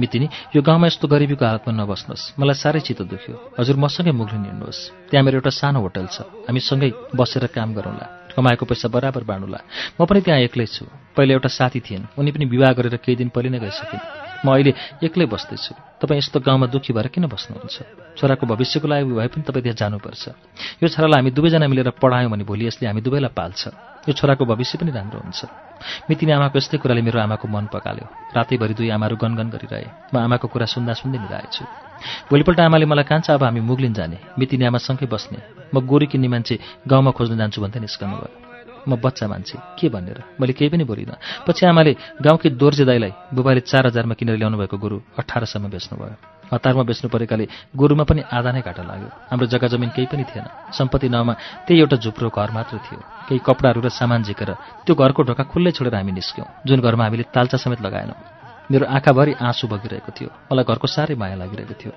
[0.00, 0.26] मितिनी
[0.56, 5.24] यो गाउँमा यस्तो गरिबीको हालतमा नबस्नुहोस्। मलाई साह्रै चित्त दुख्यो। हजुर मसँगै मुग्लिन हिँड्नुहोस्। त्यहाँ
[5.24, 9.60] मेरो एउटा सानो होटल छ। हामी सँगै बसेर काम गरौँला। कमाएको पैसा बराबर बाँडुला
[10.00, 10.84] म पनि त्यहाँ एक्लै छु।
[11.16, 14.72] पहिले एउटा साथी थिएन उनी पनि विवाह गरेर केही दिन पहिले नै गइसकिन्। म अहिले
[15.02, 17.76] एक्लै बस्दैछु। तपाईँ यस्तो गाउँमा दुःखी भएर किन बस्नुहुन्छ?
[18.14, 20.24] छोराको भविष्यको लागि भए पनि तपाईँ त्यहाँ जानुपर्छ।
[20.82, 23.62] यो छोरालाई हामी दुवैजना मिलेर पढायौँ भने भोलि यसले हामी दुवैलाई पाल्छ।
[24.06, 25.40] यो छोराको भविष्य पनि राम्रो हुन्छ।
[26.06, 28.06] मितिनी आमाको यस्तै कुराले मेरो आमाको मन पकाल्यो।
[28.38, 31.64] रातैभरि दुई आमाहरू गनगन गरिरहे। म आमाको कुरा सुन्दा सुन्दै निधाएछु
[32.30, 35.38] भोलिपल्ट आमाले मलाई कान्छ अब हामी मुग्लिन जाने। मितिनी आमासँगै बस्ने।
[35.74, 36.54] म गोरी किन्ने मान्छे
[36.86, 38.55] गाउँमा खोज्न जान्छु भन्दै निस्कनु भयो
[38.88, 40.22] म बच्चा मान्छे के भनेर?
[40.40, 44.76] मैले केही पनि बोलिनँ। पछि आमाले गाउँकी दोर्जे दाईलाई बुबाले चार हजारमा किनेर ल्याउनु भएको
[44.78, 47.44] गोरु अठारसम्म बेच्नुभयो। हतारमा बेच्नु परेकाले
[47.74, 51.34] गोरुमा पनि आधा नै घाटा लाग्यो। हाम्रो जग्गा जमिन केही पनि थिएन। सम्पत्ति नाउँमा
[51.66, 54.50] त्यही एउटा झुप्रो घर मात्र थियो। केही कपडाहरू र सामान झिकेर
[54.86, 59.32] त्यो घरको ढोका खुल्लै छोडेर हामी निस्क्यौँ जुन घरमा हामीले तालचा समेत लगाएनौँ। मेरो आँखाभरि
[59.38, 61.92] आँसु बगिरहेको थियो। मलाई घरको साह्रै माया लागिरहेको थियो।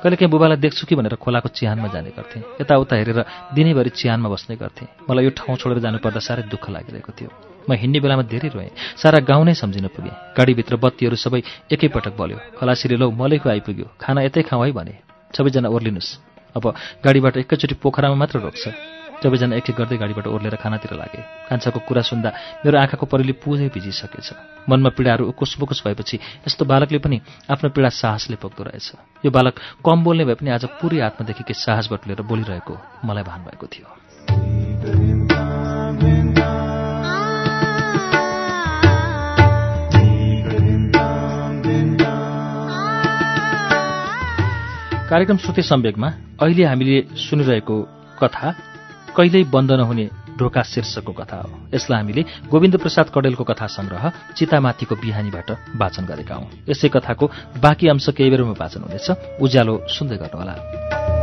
[0.00, 3.20] कहिले काहीँ बुबालाई देख्छु कि भनेर खोलाको चिहानमा जाने गर्थेँ। यताउता हेरेर
[3.52, 7.30] दिनैभरि चिहानमा बस्ने गर्थेँ। मलाई यो ठाउँ छोडेर जानुपर्दा साह्रै दुःख लागिरहेको थियो।
[7.68, 12.38] म हिँड्ने बेलामा धेरै रोएँ। सारा गाउँ नै सम्झिन पुगेँ। गाडीभित्र बत्तीहरू सबै एकैपटक बल्यो।
[12.56, 14.94] खलासीले लौ मलैको आइपुग्यो। खाना यतै खाउँ है भने।
[15.36, 16.10] सबैजना ओर्लिनुहोस्।
[16.56, 16.64] अब
[17.04, 18.64] गाडीबाट एकैचोटि पोखरामा मात्र रोक्छ।
[19.24, 22.28] सबैजना एक एक गर्दै गाडीबाट ओर्लेर खानातिर लागे। कान्छाको कुरा सुन्दा
[22.60, 24.28] मेरो आँखाको परिले पुजै भिजिसकेछ।
[24.68, 27.16] मनमा पीडाहरू उकुस बुकुस भएपछि यस्तो बालकले पनि
[27.48, 31.54] आफ्नो पीडा साहसले पोख्दो रहेछ। यो बालक कम बोल्ने भए पनि आज पुरै आत्मादेखि के
[31.56, 33.88] साहस बटुलेर बोलिरहेको मलाई भान भएको थियो।
[45.08, 46.08] कार्यक्रम श्रुति सम्वेकमा
[46.42, 47.76] अहिले हामीले सुनिरहेको
[48.20, 48.73] कथा
[49.16, 50.06] कहिल्यै बन्द नहुने
[50.38, 56.34] ढोका शीर्षकको कथा हो। यसलाई हामीले गोविन्द प्रसाद कडेलको कथा संग्रह चितामाथिको बिहानीबाट वाचन गरेका
[56.34, 57.30] हौं। यसै कथाको
[57.62, 59.06] बाँकी अंश केही बेरमा वाचन हुनेछ।
[59.40, 61.13] उज्यालो सुन्दै गर्नुहोला।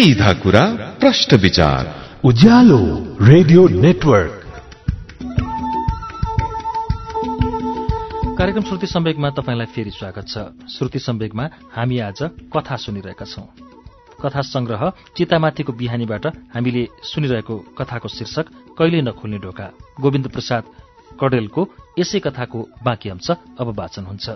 [0.00, 0.60] सीधा कुरा
[1.00, 2.78] प्रश्न विचार। Ujyaalo
[3.22, 4.44] radio network.
[8.38, 10.38] कार्यक्रम श्रुति सम्वेकमा तपाईँलाई फेरि स्वागत छ।
[10.72, 12.22] श्रुति सम्वेकमा हामी आज
[12.56, 13.44] कथा सुनिरहेका छौं।
[14.22, 18.46] कथा संग्रह चितामाथिको बिहानीबाट हामीले सुनिरहेको कथाको शीर्षक
[18.78, 20.64] कहिल्यै नखुल्ने ढोका। गोविन्द प्रसाद
[21.20, 24.30] कडेलको यसै कथाको बाँकी अंश अब वाचन हुन्छ।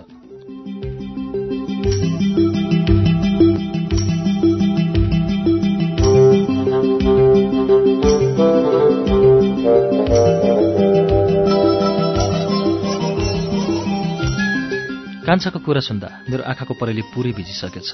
[15.25, 17.89] कान्छाको कुरा सुन्दा मेरो आँखाको परेली पुरै भिजिसकेछ।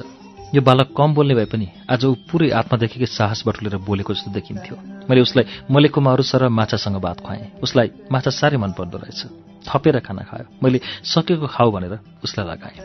[0.51, 4.75] यो बालक कम बोल्ने भए पनि आज ऊ पुरै आत्मादेखिकै साहस बटुलेर बोलेको जस्तो देखिन्थ्यो।
[5.07, 9.21] मैले उसलाई मलेकुमा अरू सर माछासँग भात खुवाएँ। उसलाई माछा साह्रै मन पर्दो रहेछ।
[9.63, 12.79] थपेर खाना खायो। मैले सकेको खाऊ भनेर उसलाई लगाएँ।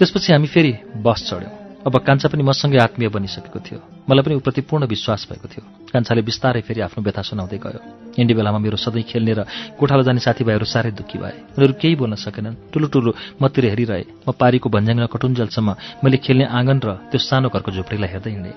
[0.00, 0.72] त्यसपछि हामी फेरि
[1.04, 5.48] बस चढ्यौँ। अब कान्छा पनि मसँगै आत्मीय बनिसकेको थियो। मलाई पनि उप्रति पूर्ण विश्वास भएको
[5.48, 7.80] थियो। कान्छाले बिस्तारै फेरि आफ्नो व्यथा सुनाउँदै गयो।
[8.12, 9.40] हिँड्ने बेलामा मेरो सधैँ खेल्ने र
[9.80, 14.68] कोठालो जाने साथीभाइहरू साह्रै दुःखी भए। उनीहरू केही बोल्न सकेनन्। ठुलो मतिर हेरिरहे। म पारीको
[14.68, 15.68] भन्ज्याङ कटुन्जेलसम्म
[16.04, 18.56] मैले खेल्ने आँगन र त्यो सानो घरको झुप्रीलाई हेर्दै हिँडेँ।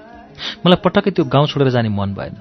[0.67, 2.36] मलाई पटक्कै त्यो गाउँ छोडेर जाने मन भएन।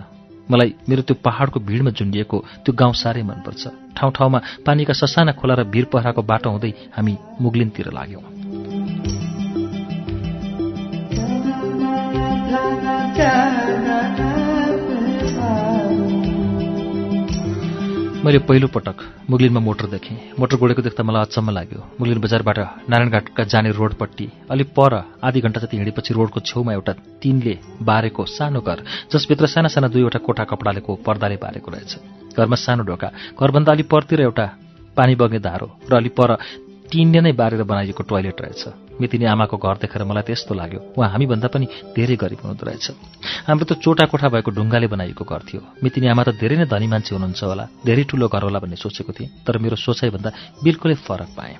[0.50, 3.62] मलाई मेरो त्यो पहाडको भिडमा झुन्डिएको त्यो गाउँ साह्रै मनपर्छ।
[3.94, 8.79] ठाउँ ठाउँमा पानीका ससाना खोला र भिर पहराको बाटो हुँदै हामी मुगलिनतिर लाग्यौँ।
[18.20, 18.98] मैले पहिलो पटक
[19.30, 22.58] मुगलिनमा मोटर देखेँ। मोटर गोडेको देख्दा मलाई अचम्म लाग्यो। मुगलिन बजारबाट
[22.90, 28.60] नारायणघाटका जाने रोडपट्टि अलि पर आधी घन्टा जति हिँडेपछि रोडको छेउमा एउटा तिनले बारेको सानो
[28.60, 28.78] घर
[29.14, 31.92] जसभित्र साना साना दुईवटा कोठा कपडालेको पर्दाले बारेको रहेछ।
[32.36, 33.08] घरमा सानो ढोका
[33.38, 34.46] घरभन्दा अलि परतिर एउटा
[34.96, 36.34] पानी बग्ने धारो र अलि पर
[36.90, 41.48] टिनले नै बारेर बनाइएको टोयलेट रहेछ। मितिनी आमाको घर देखेर मलाई त्यस्तो लाग्यो। उहाँ हामीभन्दा
[41.48, 42.86] पनि धेरै गरिब हुनुहुँदो रहेछ।
[43.48, 46.86] हाम्रो त चोटा कोठा भएको ढुङ्गाले बनाइएको घर थियो। मितिनी आमा त धेरै नै धनी
[46.92, 50.30] मान्छे हुनुहुन्छ होला। धेरै ठुलो घर होला भन्ने सोचेको थिएँ तर मेरो सोचाइभन्दा
[50.64, 51.56] बिल्कुलै फरक पाएँ।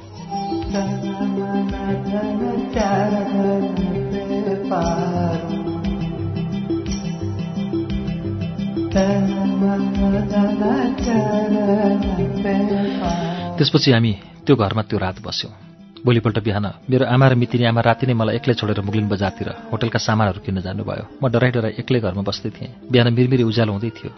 [13.58, 14.12] त्यसपछि हामी
[14.46, 15.69] त्यो घरमा त्यो रात बस्यौँ।
[16.04, 19.98] भोलिपल्ट बिहान मेरो आमा र मितिनी आमा राति नै मलाई एक्लै छोडेर मुगलिन बजारतिर होटलका
[20.00, 24.10] सामानहरू किन्न जानुभयो। म डराइ डराई एक्लै घरमा बस्दै थिएँ। बिहान मिरमिरी उज्यालो हुँदै थियो।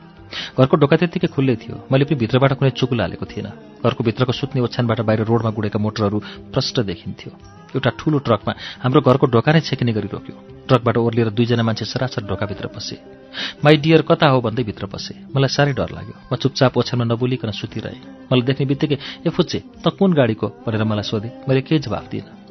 [0.59, 3.49] घरको ढोका त्यत्तिकै खुल्लै थियो। मैले पनि भित्रबाट कुनै चुकुल हालेको थिएन
[3.85, 6.18] घरको भित्रको सुत्ने ओछ्यानबाट बाहिर रोडमा गुडेका मोटरहरू
[6.53, 7.31] प्रष्ट देखिन्थ्यो।
[7.73, 8.53] एउटा ठूलो ट्रकमा
[8.85, 10.35] हाम्रो घरको ढोका नै छेकिने गरी रोक्यो
[10.68, 12.97] ट्रकबाट ओर्लिएर दुईजना मान्छे सरासर ढोकाभित्र पसे।
[13.64, 14.40] माई डियर कता हो?
[14.40, 18.97] भन्दै भित्र पसे। मलाई साह्रै डर लाग्यो। म चुपचाप ओछ्यानमा नबोलिकन सुतिरहेँ। मलाई देख्ने बित्तिकै
[19.25, 20.47] ए फुच्चे त कुन गाडीको?
[20.68, 22.41] भनेर मलाई सोधे। मैले केही जवाफ दिइनँ।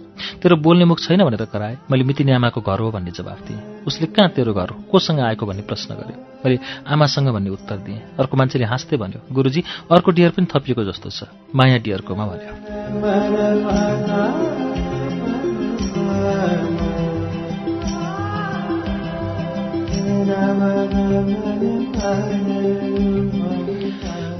[0.41, 4.07] तेरो बोल्ने मुख छैन भनेर कराए। मैले मितिनी आमाको घर हो भन्ने जवाफ दिएँ। उसले
[4.07, 4.84] कहाँ तेरो घर हो?
[4.91, 9.63] कोसँग आएको भन्ने प्रश्न गर्यो। मैले आमासँग भन्ने उत्तर दिएँ। अर्को मान्छेले हाँस्दै भन्यो गुरुजी
[9.91, 11.23] अर्को डियर पनि थपिएको जस्तो छ।
[11.55, 14.81] माया डियरकोमा भन्यो।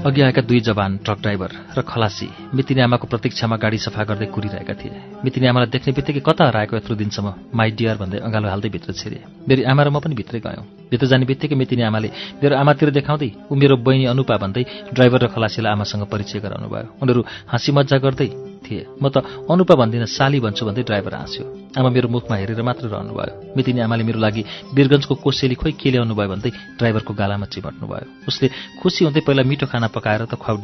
[0.02, 4.74] अघि आएका दुई जवान ट्रक ड्राइभर र खलासी मितिनी आमाको प्रतीक्षामा गाडी सफा गर्दै कुरिरहेका
[4.74, 8.92] थिए। मितिनी आमालाई देख्ने बित्तिकै कता हराएको यत्रो दिनसम्म माई डियर भन्दै अँगालो हाल्दै भित्र
[8.98, 12.08] छिरे। मेरो आमा र म पनि भित्रै गयौँ। भित्र जाने बित्तिकै मितिनी आमाले
[12.42, 16.98] मेरो आमातिर देखाउँदै ऊ मेरो बहिनी अनुपा भन्दै ड्राइभर र खलासीलाई आमासँग परिचय गराउनु भयो
[16.98, 19.16] उनीहरू हाँसी मजा गर्दै थिए। म त
[19.50, 21.44] अनुपा भन्दिनँ साली भन्छु भन्दै ड्राइभर हाँस्यो।
[21.78, 24.42] आमा मेरो मुखमा हेरेर मात्र रहनुभयो। मितिनी आमाले मेरो लागि
[24.76, 28.46] वीरगन्जको कोसेली खोइ के ल्याउनु भयो भन्दै ड्राइभरको गालामा चिमट्नु भयो उसले
[28.80, 30.56] खुसी हुँदै पहिला मिठो खाना पकाएर त खुवाउ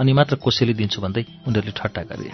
[0.00, 2.30] अनि मात्र कोसेली दिन्छु भन्दै उनीहरूले ठट्टा गरे।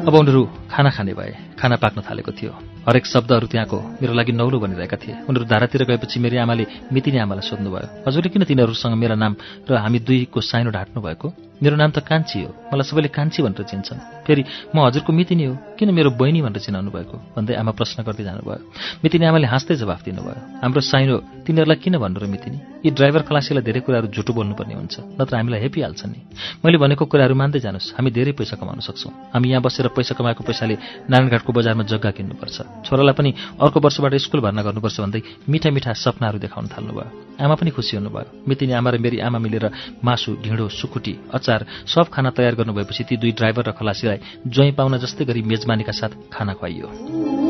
[0.00, 2.52] अब उनीहरू खाना खाने भए खाना पाक्न थालेको थियो।
[2.86, 7.44] हरेक शब्दहरू त्यहाँको मेरो लागि नौलो बनिरहेका थिए। उनीहरू धारातिर गएपछि मेरो आमाले मितिनी आमालाई
[7.44, 9.32] सोध्नुभयो हजुरले किन तिनीहरूसँग मेरा नाम
[9.68, 11.28] र हामी दुईको साइनो ढाँट्नु भएको?
[11.60, 15.54] मेरो नाम त कान्छी हो। मलाई सबैले कान्छी भनेर चिन्छन्। फेरि म हजुरको मितिनी हो।
[15.76, 17.16] किन मेरो बहिनी भनेर चिनाउनु भएको?
[17.36, 22.16] भन्दै आमा प्रश्न गर्दै जानुभयो। मितिनी आमाले हाँस्दै जवाफ दिनुभयो हाम्रो साइनो तिनीहरूलाई किन भन्नु
[22.16, 22.58] र मितिनी?
[22.80, 26.18] यी ड्राइभर खलासीलाई धेरै कुराहरू झुटो बोल्नुपर्ने हुन्छ नत्र हामीलाई हेपिहाल्छ नि।
[26.64, 30.40] मैले भनेको कुराहरू मान्दै जानुहोस् हामी धेरै पैसा कमाउन सक्छौँ। हामी यहाँ बसेर पैसा कमाएको
[30.60, 35.92] पैसाले नारायणघाटको बजारमा जग्गा किन्नुपर्छ। छोरालाई पनि अर्को वर्षबाट स्कुल भर्ना गर्नुपर्छ भन्दै मिठा मिठा
[35.96, 39.64] सपनाहरू देखाउन थाल्नुभयो। आमा पनि खुसी हुनुभयो। मितिनी आमा र मेरी आमा मिलेर
[40.04, 44.98] मासु ढिँडो सुकुटी अचार सब खाना तयार गर्नुभएपछि ती दुई ड्राइभर र खलासीलाई ज्वाइँ पाउन
[45.00, 47.49] जस्तै गरी मेजमानीका साथ खाना खुवाइयो।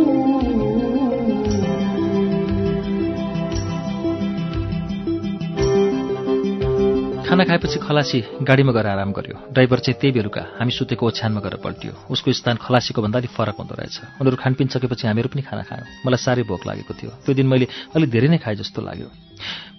[7.40, 11.56] खाना खाएपछि खलासी गाडीमा गएर आराम गर्यो। ड्राइभर चाहिँ त्यही बेलुका हामी सुतेको ओछ्यानमा गएर
[11.64, 15.64] पल्टियो। उसको स्थान खलासीको भन्दा अलिक फरक हुँदो रहेछ। उनीहरू खानपिन सकेपछि हामीहरू पनि खाना
[15.64, 19.08] खायौँ। मलाई साह्रै भोक लागेको थियो। त्यो दिन मैले अलिक धेरै नै खाएँ जस्तो लाग्यो।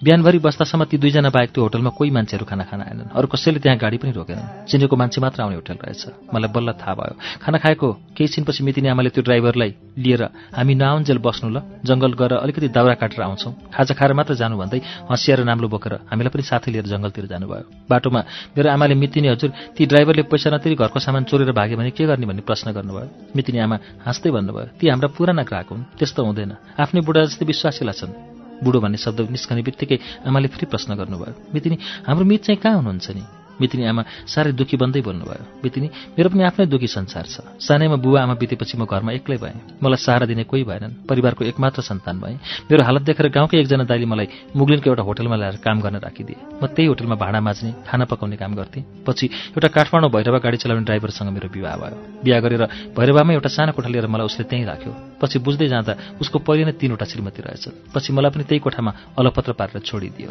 [0.02, 3.78] बिहानभरि बस्दासम्म ती दुईजना बाहेक त्यो होटलमा कोही मान्छेहरू खाना खान आएनन्। अरू कसैले त्यहाँ
[3.78, 7.88] गाडी पनि रोकेनन्। चिनेको मान्छे मात्र आउने होटल रहेछ। मलाई बल्ल थाहा भयो। खाना खाएको
[8.18, 10.22] केही छिनपछि मितिनी आमाले त्यो ड्राइभरलाई लिएर
[10.58, 14.82] हामी नआउन्जेल बस्नु ल जङ्गल गएर अलिकति दाउरा काटेर आउँछौँ। खाजा खाएर मात्र जानु भन्दै
[15.06, 18.22] हँसिएर नाम्लो बोकेर हामीलाई पनि साथै लिएर जङ्गलतिर जानुभयो। बाटोमा
[18.58, 22.26] मेरो आमाले मितिनी हजुर ती ड्राइभरले पैसा नतिरी घरको सामान चोरेर भाग्यो भने के गर्ने
[22.26, 27.02] भन्ने प्रश्न गर्नुभयो। मितिनी आमा हाँस्दै भन्नुभयो ती हाम्रा पुराना ग्राहक हुन् त्यस्तो हुँदैन। आफ्नै
[27.06, 28.31] बुढा जस्तै विश्वासिला छन्
[28.63, 29.97] बुढो भन्ने शब्द निस्कने बित्तिकै
[30.28, 33.41] आमाले फेरि प्रश्न गर्नुभयो मितिनी हाम्रो मित चाहिँ कहाँ हुनुहुन्छ नि?
[33.62, 38.19] मितिनी आमा साह्रै दुःखी बन्दै बोल्नुभयो। मितिनी मेरो पनि आफ्नै दुःखी संसार छ। सानैमा बुवा
[38.26, 42.38] आमा बितेपछि म घरमा एक्लै भएँ। मलाई सहारा दिने कोही भएनन्। परिवारको एकमात्र सन्तान भएँ।
[42.65, 46.65] मेरो हालत देखेर गाउँकै एकजना दाइले मलाई मुगलिनको एउटा होटलमा ल्याएर काम गर्न राखिदिए। म
[46.65, 51.30] त्यही होटलमा भाँडा माझ्ने खाना पकाउने काम गर्थेँ। पछि एउटा काठमाडौँ भैरवा गाडी चलाउने ड्राइभरसँग
[51.30, 52.63] मेरो विवाह भयो। बिहा गरेर
[52.97, 56.74] भैरवामै एउटा सानो कोठा लिएर मलाई उसले त्यहीँ राख्यो। पछि बुझ्दै जाँदा उसको पहिले नै
[56.82, 60.30] तिनवटा श्रीमती रहेछ पछि मलाई पनि त्यही कोठामा अलपत्र पारेर छोडिदियो।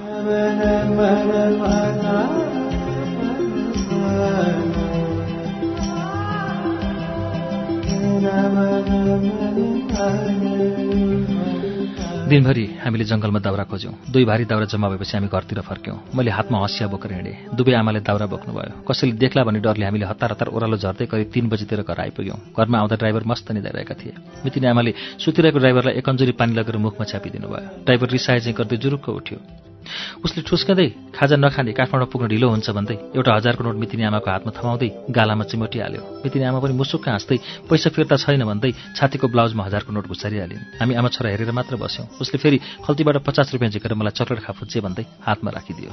[12.31, 16.59] दिनभरि हामीले जङ्गलमा दाउरा खोज्यौँ। दुई भारी दाउरा जम्मा भएपछि हामी घरतिर फर्क्यौँ। मैले हातमा
[16.61, 20.77] हँसिया बोकेर हिँडेँ। दुवै आमाले दाउरा बोक्नुभयो। कसैले देख्ला भन्ने डरले हामीले हतार हतार ओह्रालो
[20.77, 24.13] झर्दै करिब तिन बजीतिर घर आइपुग्यौँ। घरमा आउँदा ड्राइभर मस्त निधाइरहेका थिए।
[24.45, 28.77] मितिनी आमाले सुतिरहेको ड्राइभरलाई एक अन्जुरी पानी लगेर मुखमा छापिदिनु भयो ड्राइभर रिसाए चाहिँ गर्दै
[28.77, 29.70] जुरुक्क उठ्यो।
[30.25, 34.53] उसले ठुस्कँदै खाजा नखाने काठमाडौँ पुग्न ढिलो हुन्छ भन्दै एउटा हजारको नोट मितिनी आमाको हातमा
[34.59, 37.37] थमाउँदै गालामा चिमोटिहाल्यो। मितिनी आमा पनि मुसुक्क हाँस्दै
[37.69, 42.07] पैसा फिर्ता छैन भन्दै छातीको ब्लाउजमा हजारको नोट घुसारिहालिन्। हामी आमा छोरा हेरेर मात्र बस्यौँ।
[42.21, 45.91] उसले फेरि खल्तीबाट पचास रुपियाँ झिकेर मलाई चक्लेट खाफुच्चे भन्दै हातमा राखिदियो।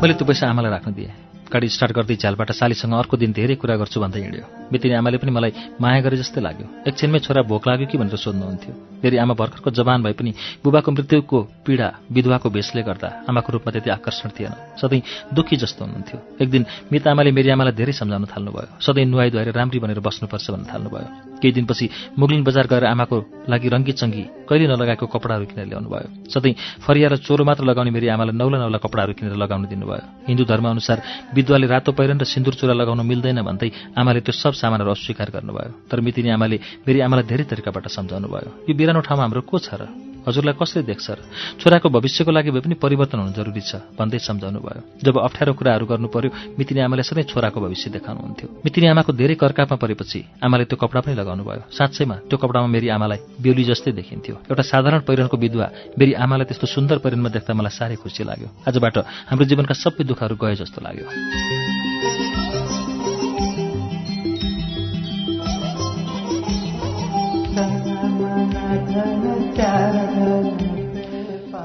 [0.00, 3.74] मैले त्यो पैसा आमालाई राख्न दिएँ। गाडी स्टार्ट गर्दै झ्यालबाट सालीसँग अर्को दिन धेरै कुरा
[3.82, 7.86] गर्छु भन्दै हिँड्यो। मितिनी आमाले पनि मलाई माया गरे जस्तै लाग्यो। एकछिनमै छोरा भोक लाग्यो
[7.90, 10.30] कि भनेर सोध्नुहुन्थ्यो। मेरी आमा भर्खरको जवान भए पनि
[10.62, 15.02] बुबाको मृत्युको पीडा विधवाको भेषले गर्दा आमाको रूपमा त्यति आकर्षण थिएन। सधैँ
[15.34, 19.50] दुःखी जस्तो हुनुहुन्थ्यो। एक दिन मित आमाले मेरी आमालाई धेरै सम्झाउन थाल्नुभयो। सधैँ नुहाइ धुवाएर
[19.50, 21.08] राम्री भनेर बस्नुपर्छ भन्ने थाल्नुभयो।
[21.40, 21.86] केही दिनपछि
[22.20, 23.16] मुगलिन बजार गएर आमाको
[23.48, 27.90] लागि रङ्गी चङ्गी कहिले नलगाएको कपडाहरू किनेर ल्याउनु भयो सधैँ फरिया र चोरो मात्र लगाउने
[27.96, 30.98] मेरी आमालाई नौला नौला कपडाहरू किनेर लगाउनु दिनुभयो। हिन्दू धर्मअनुसार
[31.40, 35.88] विधवाले रातो पहिरन र सिन्दुर चुरा लगाउन मिल्दैन भन्दै आमाले त्यो सब सामानहरू अस्वीकार गर्नुभयो।
[35.88, 39.80] तर मितिनी आमाले मेरी आमालाई धेरै तरिकाबाट सम्झाउनु भयो यो बिरानो ठाउँमा हाम्रो को छ
[39.80, 40.09] र?
[40.26, 41.18] हजुरलाई कसले देख्छ र?
[41.60, 45.84] छोराको भविष्यको लागि भए पनि परिवर्तन हुनु जरुरी छ भन्दै सम्झाउनु भयो जब अप्ठ्यारो कुराहरू
[45.86, 50.76] गर्नु पर्यो मितिनी आमाले सधैँ छोराको भविष्य देखाउनुहुन्थ्यो। मितिनी आमाको धेरै कर्कापमा परेपछि आमाले त्यो
[50.76, 55.36] कपडा पनि लगाउनु भयो साँच्चैमा त्यो कपडामा मेरी आमालाई बेहुली जस्तै देखिन्थ्यो। एउटा साधारण पहिरनको
[55.36, 55.66] विधवा
[55.98, 58.96] मेरी आमालाई त्यस्तो सुन्दर पहिरनमा देख्दा मलाई साह्रै खुसी लाग्यो। आजबाट
[59.30, 61.69] हाम्रो जीवनका सबै दुःखहरू गए जस्तो लाग्यो।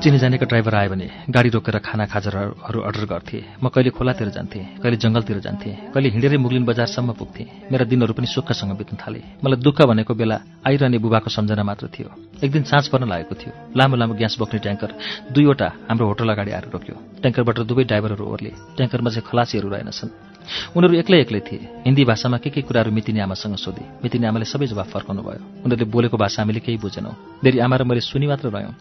[0.03, 4.84] चिनी जानेको ड्राइभर आयो भने गाडी रोकेर खाना खाजाहरू अर्डर गर्थे। म कहिले खोलातिर जान्थेँ
[4.84, 9.60] कहिले जङ्गलतिर जान्थेँ कहिले हिँडेरै मुगलिन बजारसम्म पुग्थेँ। मेरा दिनहरू पनि सुखसँग बित्न थाले। मलाई
[9.63, 12.12] दुःख भनेको बेला आइरहने बुबाको सम्झना मात्र थियो।
[12.43, 14.91] एक दिन साँझ पर्न लागेको थियो। लामो लामो ग्यास बोक्ने ट्याङ्कर
[15.31, 20.34] दुईवटा हाम्रो होटल अगाडि आएर रोक्यो। ट्याङ्करबाट दुवै ड्राइभरहरू ओर्ले। ट्याङ्करमा चाहिँ खलासीहरू रहेनछन्।
[20.75, 24.67] उनीहरू एक्लै एक्लै थिए। हिन्दी भाषामा के के कुराहरू मितिनी आमासँग सोधे। मितिनी आमाले सबै
[24.67, 28.49] जवाफ फर्काउनु भयो। उनीहरूले बोलेको भाषा हामीले केही बुझेनौँ। मेरी आमा र मैले सुनि मात्र
[28.49, 28.73] रह्यौँ।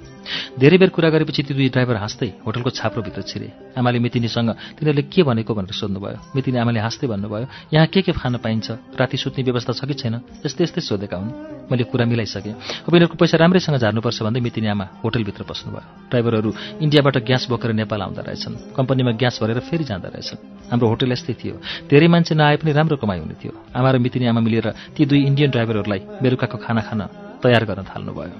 [0.58, 5.22] धेरै बेर कुरा गरेपछि ती दुई ड्राइभर हाँस्दै होटलको छाप्रोभित्र छिरे। आमाले मितिनीसँग तिनीहरूले के
[5.22, 6.18] भनेको भनेर सोध्नुभयो?
[6.36, 8.96] मितिनी आमाले हाँस्दै भन्नुभयो यहाँ के के खान पाइन्छ?
[8.96, 10.14] राति सुत्ने व्यवस्था छ कि छैन?
[10.46, 11.32] यस्तै यस्तै सोधेका हुन्।
[11.70, 16.50] मैले कुरा मिलाइसकेँ। अब यिनीहरूको पैसा राम्रैसँग झार्नुपर्छ भन्दै मितिनी आमा होटलभित्र पस्नुभयो ड्राइभरहरू
[16.84, 20.38] इन्डियाबाट ग्यास बोकेर नेपाल आउँदा रहेछन्। कम्पनीमा ग्यास भरेर फेरि जाँदा रहेछन्।
[20.70, 21.53] हाम्रो होटल यस्तै थियो।
[21.90, 25.20] धेरै मान्छे नआए पनि राम्रो कमाइ हुने थियो। आमा र मितिनी आमा मिलेर ती दुई
[25.30, 27.00] इन्डियन ड्राइभरहरूलाई बेलुकाको खाना खान
[27.42, 28.38] तयार गर्न थाल्नुभयो।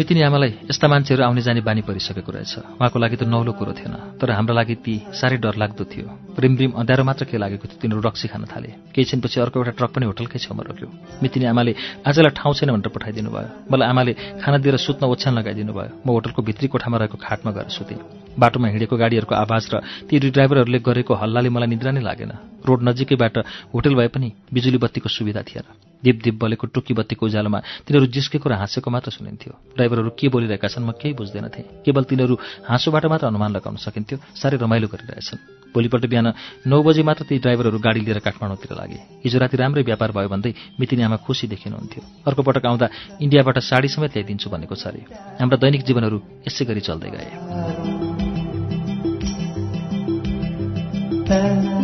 [0.00, 4.16] मितिनी आमालाई यस्ता मान्छेहरू आउने जाने बानी परिसकेको रहेछ। उहाँको लागि त नौलो कुरो थिएन
[4.16, 8.32] तर हाम्रो लागि ती साह्रै डरलाग्दो थियो। रिमरिम अँध्यारो मात्र के लागेको थियो तिनीहरू रक्सी
[8.32, 10.88] खान थाले। केही छिनपछि अर्को एउटा ट्रक पनि होटलकै छेउमा रोक्यो।
[11.20, 11.72] मितिनी आमाले
[12.08, 16.08] आजलाई ठाउँ छैन भनेर पठाइदिनु भयो। मलाई आमाले खाना दिएर सुत्न ओछ्यान लगाइदिनु भयो। म
[16.16, 18.00] होटलको भित्री कोठामा रहेको खाटमा गएर सुतेँ।
[18.40, 22.32] बाटोमा हिँडेको गाडीहरूको आवाज र ती ड्राइभरहरूले गरेको हल्लाले मलाई निद्रा नै लागेन।
[22.64, 23.36] रोड नजिकैबाट
[23.76, 28.48] होटल भए पनि बिजुली बत्तीको सुविधा थिएन। दिप दिप बलेको टुक्की बत्तीको उज्यालोमा तिनीहरू जिस्केको
[28.48, 32.34] र हाँसेको मात्र सुनिन्थ्यो। ड्राइभरहरू के बोलिरहेका छन् म केही बुझ्दैनथेँ। केवल तिनीहरू
[32.64, 36.28] हाँसोबाट मात्र अनुमान लगाउन सकिन्थ्यो। साह्रै रमाइलो गरिरहेछन्। भोलिपल्ट बिहान
[36.66, 40.52] नौ बजी मात्र ती ड्राइभरहरू गाडी लिएर काठमाडौँतिर लागे। हिजो राति राम्रै व्यापार भयो भन्दै
[40.80, 42.86] मितिनी आमा खुसी देखिनुहुन्थ्यो। अर्को पटक आउँदा
[43.22, 45.00] इन्डियाबाट साडी समेत ल्याइदिन्छु भनेको छ अरे
[45.38, 47.30] हाम्रा दैनिक जीवनहरू यसै गरी चल्दै गए।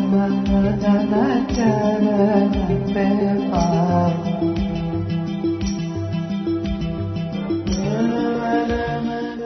[0.09, 1.27] Thank you.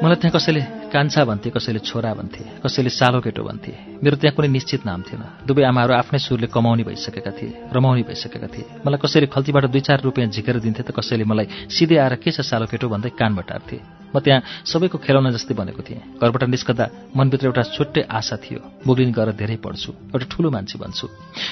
[0.00, 4.48] मलाई त्यहाँ कसैले कान्छा भन्थे कसैले छोरा भन्थे कसैले सालो केटो भन्थे। मेरो त्यहाँ कुनै
[4.48, 9.26] निश्चित नाम थिएन। दुवै आमाहरू आफ्नै सुरले कमाउने भइसकेका थिए रमाउने भइसकेका थिए। मलाई कसैले
[9.28, 12.88] खल्तीबाट दुई चार रुपियाँ झिकेर दिन्थे त कसैले मलाई सिधै आएर के छ सालो केटो
[12.88, 13.76] भन्दै कान बटार्थे।
[14.08, 19.12] म त्यहाँ सबैको खेलाउन जस्तै बनेको थिएँ। घरबाट निस्कँदा मनभित्र एउटा छुट्टै आशा थियो मुगलिन
[19.12, 21.06] गएर धेरै पढ्छु एउटा ठुलो मान्छे बन्छु।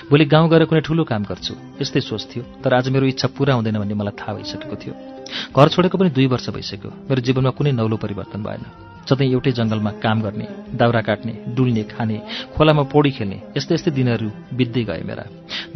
[0.09, 1.53] भोलि गाउँ गएर कुनै ठुलो काम गर्छु
[1.85, 5.18] यस्तै सोच थियो। तर आज मेरो इच्छा पुरा हुँदैन भन्ने मलाई थाहा भइसकेको थियो।
[5.57, 8.63] घर छोडेको पनि दुई वर्ष भइसक्यो। मेरो जीवनमा कुनै नौलो परिवर्तन भएन।
[9.09, 10.47] सधैँ एउटै जङ्गलमा काम गर्ने
[10.77, 12.17] दाउरा काट्ने डुल्ने खाने
[12.57, 14.29] खोलामा पौडी खेल्ने यस्तै यस्तै दिनहरू
[14.59, 15.25] बित्दै गए मेरा।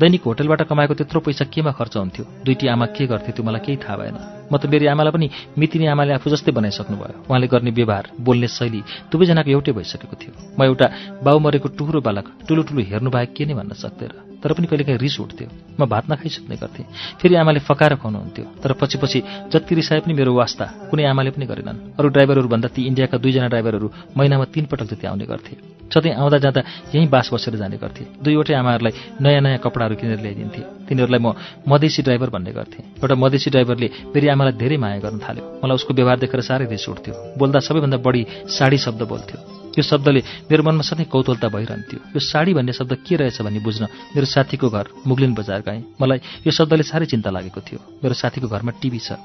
[0.01, 2.25] दैनिक होटलबाट कमाएको त्यत्रो पैसा केमा खर्च हुन्थ्यो?
[2.45, 4.17] दुईटी आमा के गर्थे त्यो मलाई केही थाहा भएन।
[4.53, 8.49] म त मेरी आमालाई पनि मितिनी आमाले आफू जस्तै बनाइसक्नु भयो उहाँले गर्ने व्यवहार बोल्ने
[8.49, 10.87] शैली दुवैजनाको एउटै भइसकेको थियो। म एउटा
[11.25, 14.13] बाउ मरेको टुक्रो बालक ठुलो ठुलो हेर्नु बाहेक के नै भन्न सक्दैन
[14.43, 16.85] तर पनि कहिलेकाहीँ रिस उठ्थ्यो। म भात नखाइ सुत्ने गर्थेँ।
[17.23, 19.19] फेरि आमाले फकाएर खुवाउनुहुन्थ्यो। तर पछि पछि
[19.55, 23.49] जति रिसाए पनि मेरो वास्ता कुनै आमाले पनि गरेनन्। अरू ड्राइभरहरू भन्दा ती इन्डियाका दुईजना
[23.49, 25.57] ड्राइभरहरू महिनामा तीन पटक जति आउने गर्थे।
[25.95, 26.61] सधैँ आउँदा जाँदा
[26.95, 31.35] यहीँ बास बसेर जाने गर्थे। दुईवटै आमाहरूलाई नयाँ नयाँ कपडाहरू किनेर ल्याइदिन्थे। तिनीहरूलाई म
[31.69, 35.95] मधेसी ड्राइभर भन्ने गर्थेँ। एउटा मधेसी ड्राइभरले फेरि आमालाई धेरै माया गर्न थाल्यो। मलाई उसको
[35.95, 40.21] व्यवहार देखेर साह्रै रिस उठ्थ्यो। बोल्दा सबैभन्दा बढी साडी शब्द बोल्थ्यो। यो शब्दले
[40.51, 44.69] मेरो मनमा सधैँ कौतलता भइरहन्थ्यो। यो साडी भन्ने शब्द के रहेछ भन्ने बुझ्न मेरो साथीको
[44.69, 49.01] घर मुगलिन बजार गएँ। मलाई यो शब्दले साह्रै चिन्ता लागेको थियो। मेरो साथीको घरमा टिभी
[49.01, 49.17] छ।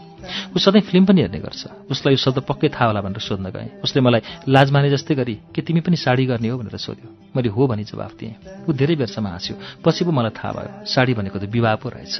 [0.55, 3.83] ऊ सधैँ फिल्म पनि हेर्ने गर्छ। उसलाई यो शब्द पक्कै थाहा होला भनेर सोध्न गएँ।
[3.83, 6.57] उसले मलाई लाज माने जस्तै गरी के तिमी पनि साडी गर्ने हो?
[6.57, 8.35] भनेर सोध्यो। मैले हो भनी जवाफ दिएँ।
[8.67, 12.15] ऊ धेरै बेरसम्म हाँस्यो। पछि पो मलाई थाहा भयो साडी भनेको त विवाह पो रहेछ।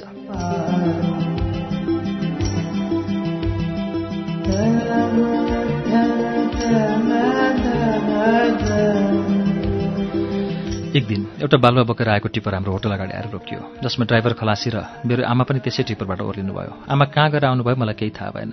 [10.98, 14.70] एक दिन एउटा बालुवा बोकेर आएको टिप्पर हाम्रो होटल अगाडि आएर रोकियो। जसमा ड्राइभर खलासी
[14.74, 18.30] र मेरो आमा पनि त्यसै टिप्परबाट ओर्लिनु भयो आमा कहाँ गएर आउनुभयो मलाई केही थाहा
[18.34, 18.50] भएन।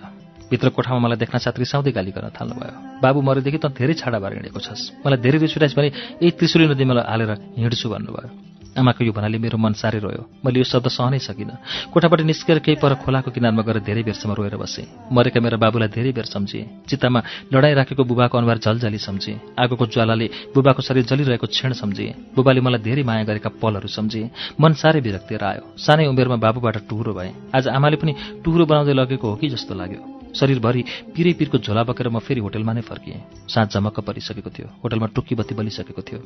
[0.52, 4.34] भित्र कोठामा मलाई देख्न साथ रिसाउँदै गाली गर्न थाल्नुभयो। बाबु मरेदेखि त धेरै छाडा भएर
[4.38, 5.90] हिँडेको छस्। मलाई धेरै रिस भने
[6.22, 8.45] यही त्रिशुली नदीमा हालेर हिँड्छु भन्नुभयो।
[8.76, 11.56] आमाको यो भनाले मेरो मन साह्रै रोयो। मैले यो शब्द सहनै सकिनँ।
[11.94, 16.12] कोठाबाट निस्केर केही पर खोलाको किनारमा गएर धेरै बेरसम्म रोएर बसेँ। मरेका मेरा बाबुलाई धेरै
[16.12, 17.20] बेर सम्झेँ चित्तामा
[17.54, 22.82] लडाइँ राखेको बुबाको अनुहार झलझली सम्झेँ आगोको ज्वालाले बुबाको शरीर जलिरहेको क्षण सम्झेँ बुबाले मलाई
[22.84, 27.68] धेरै माया गरेका पलहरू सम्झेँ मन साह्रै विरक्तिएर आयो। सानै उमेरमा बाबुबाट टुहुरो भएँ। आज
[27.68, 28.14] आमाले पनि
[28.44, 30.82] टुहुरो बनाउँदै लगेको हो कि जस्तो लाग्यो। शरीरभरि
[31.16, 35.36] पिरै पिरको झोला बकेर म फेरि होटलमा नै फर्किएँ साँझ झमक्क परिसकेको थियो होटलमा टुक्की
[35.36, 36.20] बत्ती बलिसकेको थियो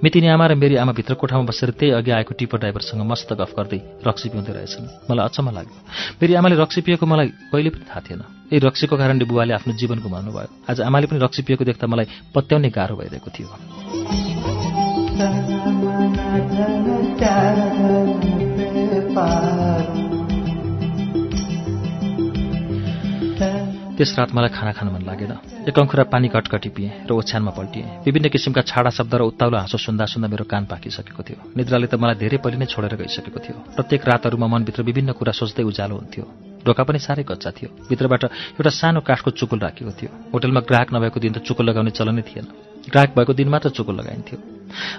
[0.00, 3.52] मितिनी आमा र मेरी आमा भित्र कोठामा बसेर त्यही अघि आएको टिपर ड्राइभरसँग मस्त गफ
[3.56, 5.78] गर्दै रक्सी पिउँदै रहेछन् मलाई अचम्म लाग्यो
[6.20, 9.98] मेरी आमाले रक्सी पिएको मलाई कहिले पनि थाहा थिएन यही रक्सीको कारणले बुवाले आफ्नो जीवन
[10.04, 13.48] गुमाउनु भयो आज आमाले पनि रक्सी पिएको देख्दा मलाई पत्याउने गाह्रो भइरहेको थियो
[23.94, 25.32] त्यस रात मलाई खाना खान मन लागेन।
[25.70, 29.78] एक अङ्खुरा पानी कटकटी पिएँ र ओछ्यानमा पल्टिएँ। विभिन्न किसिमका छाडा शब्द र उत्ताउलो हाँसो
[29.78, 33.56] सुन्दा सुन्दा मेरो कान पाकिसकेको थियो। निद्राले त मलाई धेरै पहिले नै छोडेर गइसकेको थियो।
[33.78, 36.24] प्रत्येक रातहरूमा मनभित्र विभिन्न कुरा सोच्दै उज्यालो हुन्थ्यो।
[36.66, 38.24] ढोका पनि साह्रै कच्चा थियो। भित्रबाट
[38.58, 42.46] एउटा सानो काठको चुकुल राखेको थियो। होटलमा ग्राहक नभएको दिन त चुकुल लगाउने चलनै थिएन।
[42.90, 44.38] ग्राहक भएको दिन मात्र चुकुल लगाइन्थ्यो।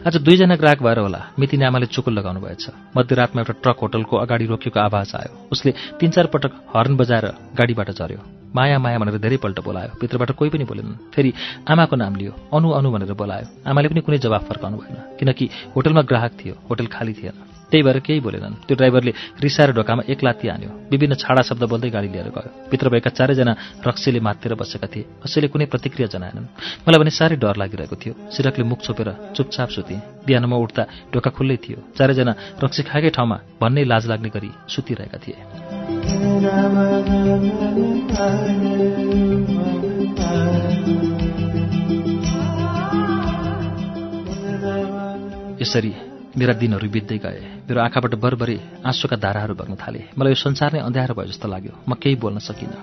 [0.07, 4.45] आज दुईजना ग्राहक भएर होला। मिति आमाले चुकुल लगाउनु भएछ। मध्यरातमा एउटा ट्रक होटलको अगाडि
[4.45, 7.25] रोकिएको आवाज आयो। उसले तिन चार पटक हर्न बजाएर
[7.59, 11.33] गाडीबाट झऱ्यो। माया माया भनेर धेरैपल्ट बोलायो। भित्रबाट कोही पनि बोलेनन् फेरि
[11.67, 16.01] आमाको नाम लियो। अनु अनु भनेर बोलायो। आमाले पनि कुनै जवाफ फर्काउनु भएन। किनकि होटलमा
[16.01, 19.11] ग्राहक थियो। होटल खाली थिएन। त्यही भएर केही बोलेनन्। त्यो ड्राइभरले
[19.43, 23.83] रिसाएर ढोकामा एक लात्ती हान्यो। विभिन्न छाडा शब्द बोल्दै गाडी लिएर गयो। भित्र भएका चारैजना
[23.83, 26.47] रक्सीले मातेर बसेका थिए। कसैले कुनै प्रतिक्रिया जनाएनन्।
[26.87, 31.57] मलाई भने साह्रै डर लागिरहेको थियो। सिरकले मुख छोपेर चुपचाप सुतेँ। बिहानमा उठ्दा ढोका खुल्लै
[31.59, 35.35] थियो। चारैजना रक्सी खाएकै ठाउँमा भन्नै लाज लाग्ने गरी सुतिरहेका थिए।
[45.59, 50.73] यसरी मेरा दिनहरू बित्दै गए। मेरो आँखाबाट बरबरी आँसुका धाराहरू बग्न थाले। मलाई यो संसार
[50.73, 52.81] नै अँध्यारो भयो जस्तो लाग्यो। म केही बोल्न सकिनँ।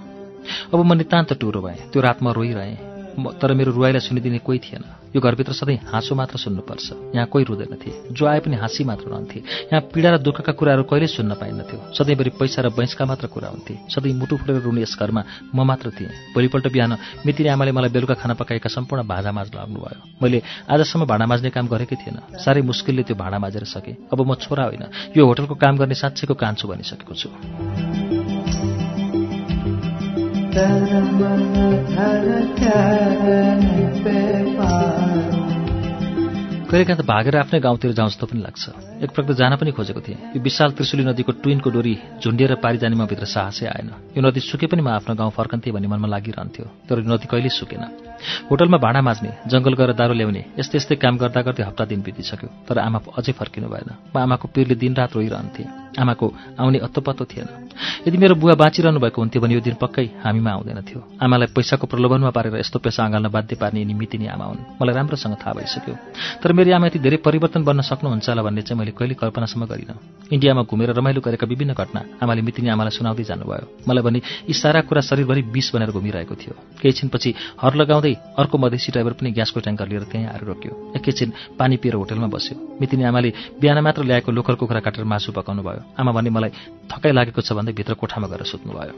[0.75, 4.85] अब म नितान्त टुरो भएँ। त्यो रातमा रोइरहेँ। तर मेरो रुवाईलाई सुनिदिने कोही थिएन।
[5.15, 9.11] यो घरभित्र सधैँ हाँसो मात्र सुन्नुपर्छ। यहाँ कोही रुँदैन थिए। जो आए पनि हाँसी मात्र
[9.11, 9.39] रहन्थे
[9.69, 13.75] यहाँ पीडा र दुःखका कुराहरू कहिल्यै सुन्न पाइन्थ्यो सधैँभरि पैसा र बैंसका मात्र कुरा हुन्थे।
[13.93, 15.23] सधैँ मुटु फुटेर रुने यस घरमा
[15.55, 16.97] म मात्र थिएँ। भोलिपल्ट बिहान
[17.27, 20.43] मितिनी आमाले मलाई बेलुका खाना पकाएका सम्पूर्ण भाँडा माझ लाग्नुभयो। मैले
[20.73, 24.65] आजसम्म भाँडा माझ्ने काम गरेकै थिएन। साह्रै मुस्किलले त्यो भाँडा माझेर सकेँ। अब म छोरा
[24.65, 27.29] होइन। यो होटलको काम गर्ने साँच्चैको कान्छु भनिसकेको छु।
[36.73, 38.69] कहिलेकाहीँ त भागेर आफ्नै गाउँतिर जाउँ जस्तो पनि लाग्छ।
[39.05, 41.95] एक प्रकार जान पनि खोजेको थिएँ। यो विशाल त्रिशुली नदीको ट्विनको डोरी
[42.25, 45.73] झुन्डिएर पारी जाने म भित्र साहसै आएन। यो नदी सुके पनि म आफ्नो गाउँ फर्कन्थेँ
[45.73, 48.12] भन्ने मनमा लागिरहन्थ्यो। तर यो नदी कहिल्यै सुकेन।
[48.51, 52.49] होटलमा भाँडा माझ्ने जङ्गल गएर दारो ल्याउने यस्तै यस्तै काम गर्दा गर्दै हप्ता दिन बितिसक्यो
[52.69, 56.27] तर आमा अझै फर्किनु भएन। म आमाको पिरले दिनरात रोइरहन्थेँ। आमाको
[56.59, 57.49] आउने अत्तो थिएन।
[58.07, 61.87] यदि मेरो बुवा बाँचिरहनु भएको हुन्थ्यो भने यो दिन पक्कै हामीमा आउँदैन थियो आमालाई पैसाको
[61.87, 65.95] प्रलोभनमा पारेर यस्तो पेसा अँगाल्न बाध्य पार्ने यिनी मितिनी आमा हुन्। मलाई राम्रोसँग थाहा भइसक्यो।
[66.41, 69.97] तर मेरो आमा यति धेरै परिवर्तन बन्न सक्नुहुन्छ होला भन्ने चाहिँ मैले कहिले कल्पनासम्म गरिनँ।
[70.33, 74.81] इन्डियामा घुमेर रमाइलो गरेका विभिन्न घटना आमाले मितिनी आमालाई सुनाउँदै जानुभयो। मलाई भने यी सारा
[74.89, 79.61] कुरा शरीरभरि विष बनेर घुमिरहेको थियो। केही छिनपछि हर लगाउँदै अर्को मधेसी ड्राइभर पनि ग्यासको
[79.61, 84.33] ट्याङ्कर लिएर त्यहीँ आएर रोक्यो। एकैछिन पानी पिएर होटलमा बस्यो। मितिनी आमाले बिहान मात्र ल्याएको
[84.33, 86.51] लोकल कुखुरा काटेर मासु पकाउनु भयो आमा भने मलाई
[86.91, 88.95] थकाइ लागेको छ भन्दै भित्र कोठामा गएर सुत्नुभयो।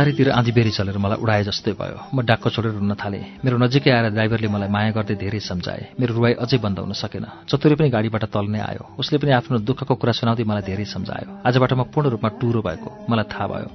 [0.00, 4.16] चारैतिर आँधीबेरी चलेर मलाई उडाए जस्तै भयो। म डाक्क छोडेर रुन थालेँ। मेरो नजिकै आएर
[4.16, 8.24] ड्राइभरले मलाई माया गर्दै धेरै सम्झाए। मेरो रुवाई अझै बन्द हुन सकेन। चतुरी पनि गाडीबाट
[8.32, 12.28] तल्ने आयो। उसले पनि आफ्नो दुःखको कुरा सुनाउँदै मलाई धेरै सम्झायो। आजबाट म पूर्ण रूपमा
[12.40, 13.68] टुरो भएको। मलाई थाहा भयो।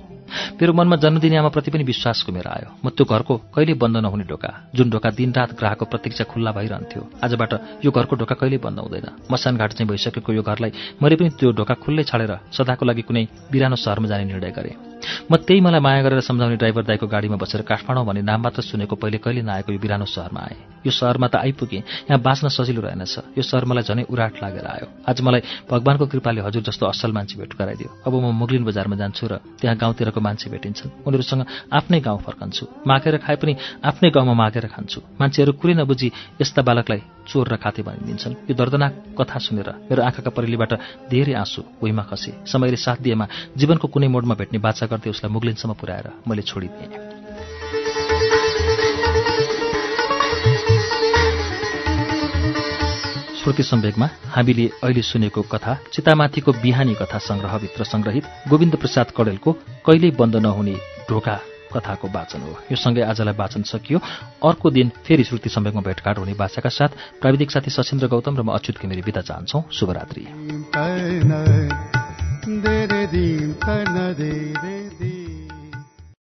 [0.58, 4.74] मेरो मनमा जन्मदिने आमाप्रति पनि विश्वास घुमेर आयो। म त्यो घरको कहिले बन्द नहुने ढोका
[4.74, 9.72] जुन ढोका दिनरात ग्राहकको प्रतीक्षा खुल्ला भइरहन्थ्यो आजबाट यो घरको ढोका कहिले बन्द हुँदैन। मसानघाट
[9.78, 13.24] चाहिँ भइसकेको यो घरलाई मैले पनि त्यो ढोका खुल्लै छाडेर सदाको लागि कुनै
[13.54, 14.95] बिरानो सहरमा जाने निर्णय गरेँ।
[15.32, 18.95] म त्यही मलाई माया गरेर सम्झाउने ड्राइभर दाईको गाडीमा बसेर काठमाडौँ भन्ने नाम मात्र सुनेको
[18.95, 23.38] पहिले कहिले नआएको यो बिरानो सहरमा आएँ। यो सहरमा त आइपुगेँ। यहाँ बाँच्न सजिलो रहेनछ।
[23.38, 27.36] यो सहर मलाई झनै उराट लागेर आयो। आज मलाई भगवान्को कृपाले हजुर जस्तो असल मान्छे
[27.41, 31.41] भेट गराइदियो। अब म मुगलिन बजारमा जान्छु र त्यहाँ गाउँतिरको मान्छे भेटिन्छन्। उनीहरूसँग
[31.74, 36.08] आफ्नै गाउँ फर्कन्छु। मागेर खाए पनि आफ्नै गाउँमा मागेर खान्छु। मान्छेहरू कुरै नबुझी
[36.41, 40.74] यस्ता बालकलाई चोर र खाते भनिदिन्छन्। यो दर्दनाक कथा सुनेर मेरो आँखाका परिलीबाट
[41.10, 43.26] धेरै आँसु भुइँमा खसे। समयले साथ दिएमा
[43.58, 47.04] जीवनको कुनै मोडमा भेट्ने बाछा गर्दै उसलाई मुगलिनसम्म पुर्याएर मैले छोडिदिएँ।
[53.39, 59.52] श्रुति सम्वेकमा हामीले अहिले सुनेको कथा चितामाथिको बिहानी कथा संग्रहभित्र संग्रहित गोविन्द प्रसाद कडेलको
[59.86, 60.76] कहिल्यै बन्द नहुने
[61.10, 61.36] ढोका
[61.74, 64.00] कथाको वाचन हो। यो सँगै आजलाई वाचन सकियो।
[64.41, 68.50] अर्को दिन फेरि श्रुति सम्वेकमा भेटघाट हुने भाषाका साथ प्राविधिक साथी सशेन्द्र गौतम र म
[68.58, 70.26] अच्युत घिमिरी बिदा चाहन्छौ। शुभरात्री।
[72.48, 75.14] दीन तन देरे